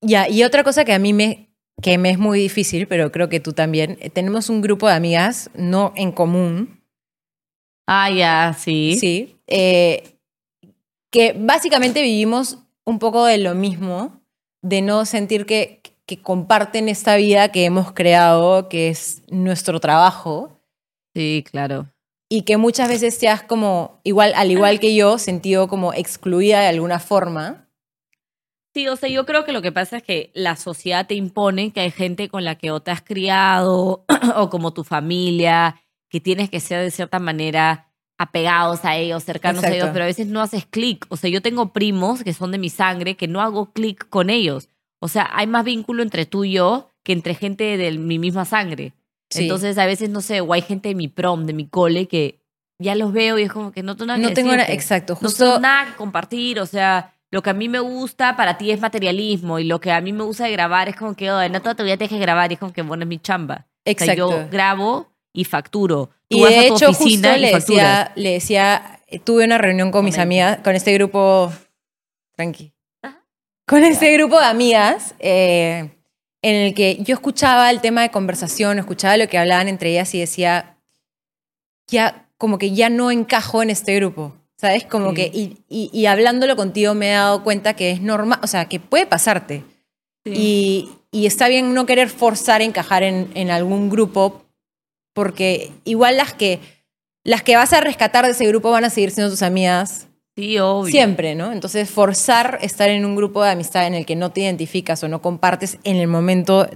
Ya, 0.00 0.28
y 0.30 0.42
otra 0.44 0.64
cosa 0.64 0.84
que 0.86 0.92
a 0.94 0.98
mí 0.98 1.12
me, 1.12 1.50
que 1.82 1.98
me 1.98 2.10
es 2.10 2.18
muy 2.18 2.38
difícil, 2.40 2.86
pero 2.88 3.12
creo 3.12 3.28
que 3.28 3.40
tú 3.40 3.52
también, 3.52 3.98
eh, 4.00 4.08
tenemos 4.10 4.48
un 4.48 4.62
grupo 4.62 4.88
de 4.88 4.94
amigas, 4.94 5.50
no 5.54 5.92
en 5.96 6.12
común, 6.12 6.82
Ah, 7.86 8.10
ya, 8.10 8.54
sí. 8.58 8.96
sí, 8.98 9.36
eh, 9.48 10.18
que 11.10 11.34
básicamente 11.38 12.00
vivimos 12.02 12.58
un 12.84 12.98
poco 12.98 13.26
de 13.26 13.38
lo 13.38 13.54
mismo, 13.54 14.21
de 14.62 14.80
no 14.80 15.04
sentir 15.04 15.44
que, 15.46 15.82
que 16.06 16.22
comparten 16.22 16.88
esta 16.88 17.16
vida 17.16 17.50
que 17.50 17.64
hemos 17.64 17.92
creado, 17.92 18.68
que 18.68 18.88
es 18.88 19.22
nuestro 19.28 19.80
trabajo, 19.80 20.58
Sí, 21.14 21.44
claro. 21.50 21.88
y 22.30 22.42
que 22.42 22.56
muchas 22.56 22.88
veces 22.88 23.18
te 23.18 23.28
has 23.28 23.42
como, 23.42 24.00
igual, 24.04 24.32
al 24.34 24.50
igual 24.50 24.80
que 24.80 24.94
yo, 24.94 25.18
sentido 25.18 25.68
como 25.68 25.92
excluida 25.92 26.60
de 26.60 26.68
alguna 26.68 26.98
forma. 26.98 27.68
Sí, 28.74 28.88
o 28.88 28.96
sea, 28.96 29.10
yo 29.10 29.26
creo 29.26 29.44
que 29.44 29.52
lo 29.52 29.60
que 29.60 29.72
pasa 29.72 29.98
es 29.98 30.02
que 30.02 30.30
la 30.32 30.56
sociedad 30.56 31.06
te 31.06 31.14
impone 31.14 31.72
que 31.72 31.80
hay 31.80 31.90
gente 31.90 32.30
con 32.30 32.44
la 32.44 32.54
que 32.56 32.70
o 32.70 32.80
te 32.80 32.90
has 32.90 33.02
criado 33.02 34.06
o 34.36 34.48
como 34.48 34.72
tu 34.72 34.84
familia, 34.84 35.82
que 36.08 36.20
tienes 36.20 36.48
que 36.48 36.60
ser 36.60 36.82
de 36.82 36.90
cierta 36.90 37.18
manera 37.18 37.91
apegados 38.22 38.84
a 38.84 38.96
ellos, 38.96 39.24
cercanos 39.24 39.62
a 39.64 39.66
Exacto. 39.66 39.76
ellos, 39.76 39.90
pero 39.92 40.04
a 40.04 40.06
veces 40.06 40.28
no 40.28 40.40
haces 40.40 40.64
clic. 40.64 41.06
O 41.08 41.16
sea, 41.16 41.28
yo 41.28 41.42
tengo 41.42 41.72
primos 41.72 42.22
que 42.22 42.32
son 42.32 42.52
de 42.52 42.58
mi 42.58 42.70
sangre 42.70 43.16
que 43.16 43.26
no 43.28 43.40
hago 43.40 43.72
clic 43.72 44.08
con 44.08 44.30
ellos. 44.30 44.68
O 45.00 45.08
sea, 45.08 45.28
hay 45.32 45.46
más 45.46 45.64
vínculo 45.64 46.02
entre 46.02 46.26
tú 46.26 46.44
y 46.44 46.52
yo 46.52 46.90
que 47.02 47.12
entre 47.12 47.34
gente 47.34 47.76
de 47.76 47.90
mi 47.98 48.18
misma 48.18 48.44
sangre. 48.44 48.92
Sí. 49.28 49.42
Entonces, 49.42 49.76
a 49.78 49.86
veces, 49.86 50.10
no 50.10 50.20
sé, 50.20 50.40
o 50.40 50.52
hay 50.52 50.62
gente 50.62 50.90
de 50.90 50.94
mi 50.94 51.08
prom, 51.08 51.46
de 51.46 51.52
mi 51.52 51.66
cole, 51.66 52.06
que 52.06 52.38
ya 52.78 52.94
los 52.94 53.12
veo 53.12 53.38
y 53.38 53.42
es 53.42 53.52
como 53.52 53.72
que 53.72 53.82
no 53.82 53.96
tengo 53.96 54.06
nada 54.06 54.18
no 54.18 54.28
que 54.28 54.34
tengo 54.34 54.52
exacto, 54.52 55.14
No 55.14 55.28
justo... 55.28 55.44
tengo 55.44 55.60
nada 55.60 55.86
que 55.86 55.94
compartir, 55.94 56.60
o 56.60 56.66
sea, 56.66 57.14
lo 57.30 57.42
que 57.42 57.50
a 57.50 57.54
mí 57.54 57.68
me 57.68 57.80
gusta 57.80 58.36
para 58.36 58.58
ti 58.58 58.70
es 58.70 58.80
materialismo 58.80 59.58
y 59.58 59.64
lo 59.64 59.80
que 59.80 59.90
a 59.90 60.00
mí 60.00 60.12
me 60.12 60.22
gusta 60.22 60.44
de 60.44 60.52
grabar 60.52 60.88
es 60.88 60.96
como 60.96 61.14
que, 61.14 61.30
oh, 61.30 61.48
no 61.48 61.62
toda 61.62 61.74
tu 61.74 61.82
vida 61.82 61.96
tienes 61.96 62.12
que 62.12 62.20
grabar 62.20 62.50
y 62.50 62.54
es 62.54 62.60
como 62.60 62.72
que, 62.72 62.82
bueno, 62.82 63.02
es 63.04 63.08
mi 63.08 63.18
chamba. 63.18 63.66
Exacto. 63.84 64.28
O 64.28 64.30
sea, 64.30 64.44
yo 64.44 64.50
grabo 64.50 65.11
y 65.32 65.44
facturo. 65.44 66.10
Tú 66.28 66.38
Y 66.38 66.42
vas 66.42 66.50
de 66.50 66.58
a 66.58 66.66
tu 66.68 66.74
hecho, 66.76 66.90
oficina 66.90 67.28
justo 67.30 67.38
y 67.38 67.40
le 67.40 67.52
decía, 67.54 68.12
le 68.16 68.30
decía, 68.32 69.00
eh, 69.06 69.18
tuve 69.18 69.44
una 69.44 69.58
reunión 69.58 69.90
con 69.90 70.04
mis 70.04 70.18
amigas, 70.18 70.58
con 70.62 70.74
este 70.74 70.92
grupo, 70.94 71.52
tranqui, 72.36 72.72
Ajá. 73.02 73.22
con 73.66 73.82
este 73.84 74.12
grupo 74.14 74.38
de 74.38 74.46
amigas, 74.46 75.14
eh, 75.18 75.90
en 76.42 76.54
el 76.56 76.74
que 76.74 76.96
yo 77.02 77.14
escuchaba 77.14 77.70
el 77.70 77.80
tema 77.80 78.02
de 78.02 78.10
conversación, 78.10 78.78
escuchaba 78.78 79.16
lo 79.16 79.28
que 79.28 79.38
hablaban 79.38 79.68
entre 79.68 79.90
ellas 79.90 80.14
y 80.14 80.20
decía, 80.20 80.76
ya, 81.88 82.28
como 82.38 82.58
que 82.58 82.72
ya 82.72 82.88
no 82.90 83.10
encajo 83.10 83.62
en 83.62 83.70
este 83.70 83.94
grupo, 83.96 84.34
¿sabes? 84.56 84.84
Como 84.84 85.10
Sí. 85.10 85.14
que, 85.16 85.30
y, 85.32 85.58
y, 85.68 85.90
y 85.92 86.06
hablándolo 86.06 86.56
contigo 86.56 86.94
me 86.94 87.10
he 87.10 87.12
dado 87.12 87.44
cuenta 87.44 87.74
que 87.74 87.90
es 87.92 88.00
normal, 88.02 88.40
o 88.42 88.46
sea, 88.46 88.64
que 88.68 88.80
puede 88.80 89.06
pasarte. 89.06 89.64
Sí. 90.24 90.32
Y, 90.34 90.90
y 91.12 91.26
está 91.26 91.48
bien 91.48 91.74
no 91.74 91.86
querer 91.86 92.08
forzar 92.08 92.62
encajar 92.62 93.02
en, 93.02 93.30
en 93.34 93.50
algún 93.50 93.90
grupo, 93.90 94.41
porque 95.12 95.72
igual 95.84 96.16
las 96.16 96.32
que, 96.32 96.60
las 97.24 97.42
que 97.42 97.56
vas 97.56 97.72
a 97.72 97.80
rescatar 97.80 98.24
de 98.24 98.32
ese 98.32 98.46
grupo 98.46 98.70
van 98.70 98.84
a 98.84 98.90
seguir 98.90 99.10
siendo 99.10 99.30
tus 99.30 99.42
amigas 99.42 100.08
Sí, 100.36 100.58
obvio. 100.58 100.90
siempre, 100.90 101.34
¿no? 101.34 101.52
Entonces, 101.52 101.90
forzar 101.90 102.58
estar 102.62 102.88
en 102.88 103.04
un 103.04 103.16
grupo 103.16 103.42
de 103.42 103.50
amistad 103.50 103.86
en 103.86 103.94
el 103.94 104.06
que 104.06 104.16
no 104.16 104.30
te 104.30 104.40
identificas 104.40 105.02
o 105.04 105.08
no 105.08 105.20
compartes 105.20 105.78
en 105.84 105.96
el 105.96 106.08
momento 106.08 106.66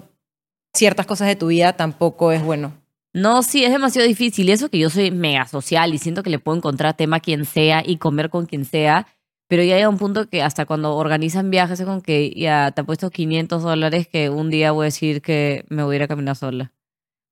ciertas 0.74 1.06
cosas 1.06 1.28
de 1.28 1.36
tu 1.36 1.46
vida 1.46 1.72
tampoco 1.72 2.32
es 2.32 2.42
bueno. 2.42 2.74
No, 3.14 3.42
sí, 3.42 3.64
es 3.64 3.70
demasiado 3.70 4.06
difícil. 4.06 4.46
Y 4.48 4.52
eso 4.52 4.68
que 4.68 4.78
yo 4.78 4.90
soy 4.90 5.10
mega 5.10 5.46
social 5.46 5.94
y 5.94 5.98
siento 5.98 6.22
que 6.22 6.28
le 6.28 6.38
puedo 6.38 6.58
encontrar 6.58 6.94
tema 6.98 7.16
a 7.16 7.20
quien 7.20 7.46
sea 7.46 7.82
y 7.84 7.96
comer 7.96 8.28
con 8.28 8.44
quien 8.44 8.66
sea. 8.66 9.06
Pero 9.48 9.62
ya 9.62 9.76
llega 9.76 9.88
un 9.88 9.96
punto 9.96 10.28
que 10.28 10.42
hasta 10.42 10.66
cuando 10.66 10.94
organizan 10.96 11.50
viajes 11.50 11.80
es 11.80 11.86
como 11.86 12.02
que 12.02 12.30
ya 12.36 12.72
te 12.72 12.82
ha 12.82 12.84
puesto 12.84 13.08
500 13.10 13.62
dólares 13.62 14.06
que 14.06 14.28
un 14.28 14.50
día 14.50 14.72
voy 14.72 14.84
a 14.84 14.86
decir 14.86 15.22
que 15.22 15.64
me 15.70 15.82
voy 15.82 15.94
a 15.94 15.96
ir 15.96 16.02
a 16.02 16.08
caminar 16.08 16.36
sola. 16.36 16.72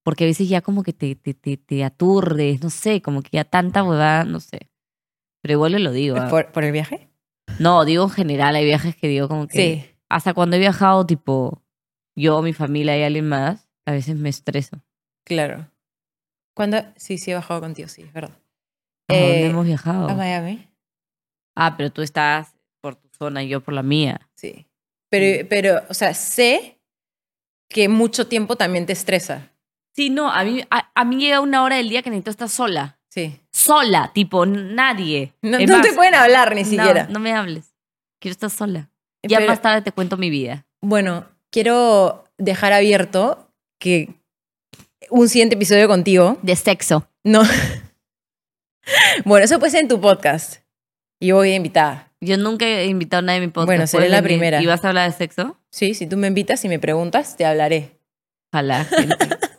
Porque 0.04 0.24
a 0.24 0.26
veces 0.28 0.48
ya 0.48 0.60
como 0.60 0.82
que 0.84 0.92
te, 0.92 1.16
te, 1.16 1.34
te, 1.34 1.56
te 1.56 1.82
aturdes, 1.82 2.62
no 2.62 2.70
sé, 2.70 3.02
como 3.02 3.22
que 3.22 3.30
ya 3.32 3.44
tanta 3.44 3.82
huevada, 3.82 4.24
no 4.24 4.38
sé. 4.38 4.70
Pero 5.42 5.54
igual 5.54 5.82
lo 5.82 5.90
digo. 5.92 6.16
¿ah? 6.18 6.28
¿Por, 6.28 6.52
por 6.52 6.62
el 6.62 6.72
viaje? 6.72 7.08
No, 7.58 7.84
digo 7.84 8.04
en 8.04 8.10
general, 8.10 8.54
hay 8.54 8.64
viajes 8.64 8.94
que 8.96 9.08
digo 9.08 9.28
como 9.28 9.48
que... 9.48 9.58
Sí. 9.58 9.90
Hasta 10.10 10.34
cuando 10.34 10.56
he 10.56 10.58
viajado, 10.60 11.04
tipo, 11.06 11.62
yo, 12.14 12.40
mi 12.42 12.52
familia 12.52 12.96
y 12.96 13.02
alguien 13.02 13.28
más, 13.28 13.68
a 13.86 13.92
veces 13.92 14.14
me 14.16 14.28
estreso. 14.28 14.80
Claro. 15.26 15.68
¿Cuándo? 16.54 16.78
Sí, 16.96 17.18
sí, 17.18 17.30
he 17.32 17.34
bajado 17.34 17.60
contigo, 17.60 17.88
sí, 17.88 18.02
es 18.02 18.12
verdad. 18.12 18.38
¿A 19.08 19.14
dónde 19.14 19.40
Eh, 19.40 19.46
hemos 19.46 19.66
viajado? 19.66 20.08
A 20.08 20.14
Miami. 20.14 20.68
Ah, 21.56 21.76
pero 21.76 21.90
tú 21.90 22.02
estás 22.02 22.54
por 22.80 22.96
tu 22.96 23.08
zona 23.08 23.42
y 23.42 23.48
yo 23.48 23.60
por 23.62 23.74
la 23.74 23.82
mía. 23.82 24.28
Sí. 24.36 24.66
Pero, 25.10 25.46
pero, 25.48 25.82
o 25.88 25.94
sea, 25.94 26.12
sé 26.14 26.78
que 27.68 27.88
mucho 27.88 28.28
tiempo 28.28 28.56
también 28.56 28.86
te 28.86 28.92
estresa. 28.92 29.50
Sí, 29.94 30.10
no, 30.10 30.30
a 30.30 30.42
mí, 30.44 30.62
a, 30.70 30.90
a 30.94 31.04
mí 31.04 31.16
llega 31.18 31.40
una 31.40 31.62
hora 31.62 31.76
del 31.76 31.88
día 31.88 32.02
que 32.02 32.10
necesito 32.10 32.30
estar 32.32 32.48
sola. 32.48 32.98
Sí. 33.08 33.40
Sola, 33.52 34.10
tipo, 34.12 34.44
nadie. 34.44 35.32
No, 35.40 35.58
no 35.58 35.66
más, 35.78 35.82
te 35.82 35.92
pueden 35.92 36.14
hablar 36.16 36.54
ni 36.54 36.62
no, 36.64 36.68
siquiera. 36.68 37.06
No, 37.08 37.20
me 37.20 37.32
hables. 37.32 37.74
Quiero 38.20 38.32
estar 38.32 38.50
sola. 38.50 38.90
Ya 39.22 39.38
Pero- 39.38 39.50
más 39.50 39.62
tarde 39.62 39.82
te 39.82 39.92
cuento 39.92 40.16
mi 40.16 40.30
vida. 40.30 40.66
Bueno, 40.82 41.26
quiero 41.50 42.24
dejar 42.38 42.72
abierto 42.72 43.48
que 43.78 44.14
un 45.10 45.28
siguiente 45.28 45.54
episodio 45.54 45.86
contigo. 45.86 46.38
De 46.42 46.56
sexo. 46.56 47.08
No. 47.22 47.42
bueno, 49.24 49.44
eso 49.44 49.58
puede 49.58 49.70
ser 49.70 49.82
en 49.82 49.88
tu 49.88 50.00
podcast. 50.00 50.62
Y 51.20 51.30
voy 51.30 51.50
de 51.50 51.54
invitada. 51.54 52.10
Yo 52.20 52.36
nunca 52.36 52.66
he 52.66 52.86
invitado 52.86 53.20
a 53.20 53.22
nadie 53.22 53.38
a 53.38 53.42
mi 53.42 53.48
podcast. 53.48 53.66
Bueno, 53.66 53.86
seré 53.86 54.00
¿Puedes 54.00 54.10
la 54.10 54.20
venir? 54.22 54.38
primera. 54.38 54.62
¿Y 54.62 54.66
vas 54.66 54.84
a 54.84 54.88
hablar 54.88 55.10
de 55.10 55.16
sexo? 55.16 55.56
Sí, 55.70 55.94
si 55.94 56.06
tú 56.08 56.16
me 56.16 56.26
invitas 56.26 56.64
y 56.64 56.68
me 56.68 56.78
preguntas, 56.78 57.36
te 57.36 57.44
hablaré. 57.46 57.98
Ojalá. 58.52 58.84
gente. 58.84 59.16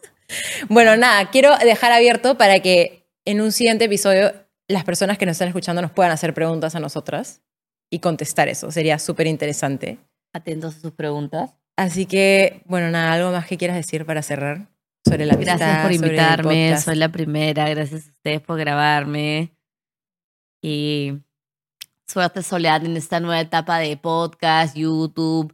Bueno, 0.69 0.97
nada, 0.97 1.29
quiero 1.29 1.57
dejar 1.57 1.91
abierto 1.91 2.37
para 2.37 2.59
que 2.59 3.07
en 3.25 3.41
un 3.41 3.51
siguiente 3.51 3.85
episodio 3.85 4.33
las 4.67 4.83
personas 4.83 5.17
que 5.17 5.25
nos 5.25 5.33
están 5.33 5.47
escuchando 5.47 5.81
nos 5.81 5.91
puedan 5.91 6.11
hacer 6.11 6.33
preguntas 6.33 6.75
a 6.75 6.79
nosotras 6.79 7.41
y 7.89 7.99
contestar 7.99 8.47
eso. 8.47 8.71
Sería 8.71 8.99
súper 8.99 9.27
interesante. 9.27 9.99
Atentos 10.33 10.77
a 10.77 10.79
sus 10.79 10.91
preguntas. 10.91 11.51
Así 11.77 12.05
que, 12.05 12.61
bueno, 12.65 12.89
nada, 12.89 13.13
algo 13.13 13.31
más 13.31 13.47
que 13.47 13.57
quieras 13.57 13.77
decir 13.77 14.05
para 14.05 14.21
cerrar 14.21 14.69
sobre 15.05 15.25
la 15.25 15.33
amistad, 15.33 15.57
Gracias 15.57 15.83
por 15.83 15.91
invitarme, 15.91 16.77
soy 16.79 16.95
la 16.95 17.09
primera, 17.09 17.69
gracias 17.69 18.05
a 18.05 18.09
ustedes 18.09 18.41
por 18.41 18.57
grabarme. 18.57 19.55
Y 20.61 21.13
suerte 22.07 22.41
Soledad 22.41 22.83
en 22.85 22.97
esta 22.97 23.19
nueva 23.19 23.39
etapa 23.39 23.77
de 23.77 23.97
podcast, 23.97 24.75
YouTube, 24.75 25.53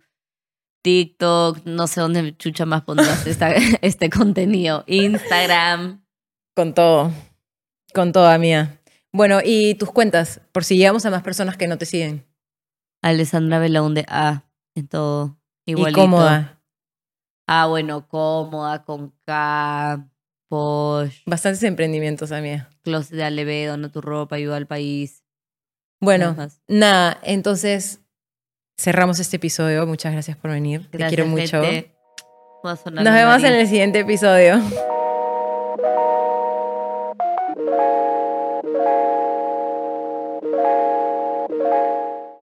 TikTok, 0.81 1.65
no 1.65 1.87
sé 1.87 2.01
dónde 2.01 2.35
chucha 2.37 2.65
más 2.65 2.81
pondrás 2.83 3.25
esta- 3.27 3.53
este 3.81 4.09
contenido, 4.09 4.83
Instagram. 4.87 6.03
Con 6.55 6.73
todo, 6.73 7.11
con 7.93 8.11
toda 8.11 8.37
mía. 8.37 8.79
Bueno, 9.13 9.39
y 9.43 9.75
tus 9.75 9.91
cuentas, 9.91 10.41
por 10.51 10.63
si 10.63 10.77
llegamos 10.77 11.05
a 11.05 11.11
más 11.11 11.23
personas 11.23 11.57
que 11.57 11.67
no 11.67 11.77
te 11.77 11.85
siguen. 11.85 12.25
Alessandra 13.01 13.59
Belaunde 13.59 14.05
A, 14.07 14.43
en 14.75 14.87
todo. 14.87 15.37
Igualito. 15.65 15.99
Y 15.99 16.03
cómoda. 16.03 16.61
Ah, 17.47 17.67
bueno, 17.67 18.07
cómoda, 18.07 18.83
con 18.83 19.13
K, 19.25 20.07
Posh, 20.47 21.21
Bastantes 21.25 21.63
emprendimientos, 21.63 22.31
amiga. 22.31 22.69
Closet 22.83 23.15
de 23.17 23.23
Alevedo, 23.23 23.77
No 23.77 23.91
Tu 23.91 24.01
Ropa, 24.01 24.35
Ayuda 24.37 24.57
al 24.57 24.67
País. 24.67 25.23
Bueno, 25.99 26.35
nada, 26.67 27.19
entonces 27.23 28.01
cerramos 28.81 29.19
este 29.19 29.37
episodio. 29.37 29.85
Muchas 29.85 30.11
gracias 30.11 30.35
por 30.37 30.51
venir. 30.51 30.89
Te 30.89 30.97
quiero 30.97 31.27
mucho. 31.27 31.61
Nos 32.63 32.83
vemos 32.83 33.43
en 33.43 33.53
el 33.53 33.67
siguiente 33.67 33.99
episodio. 33.99 34.59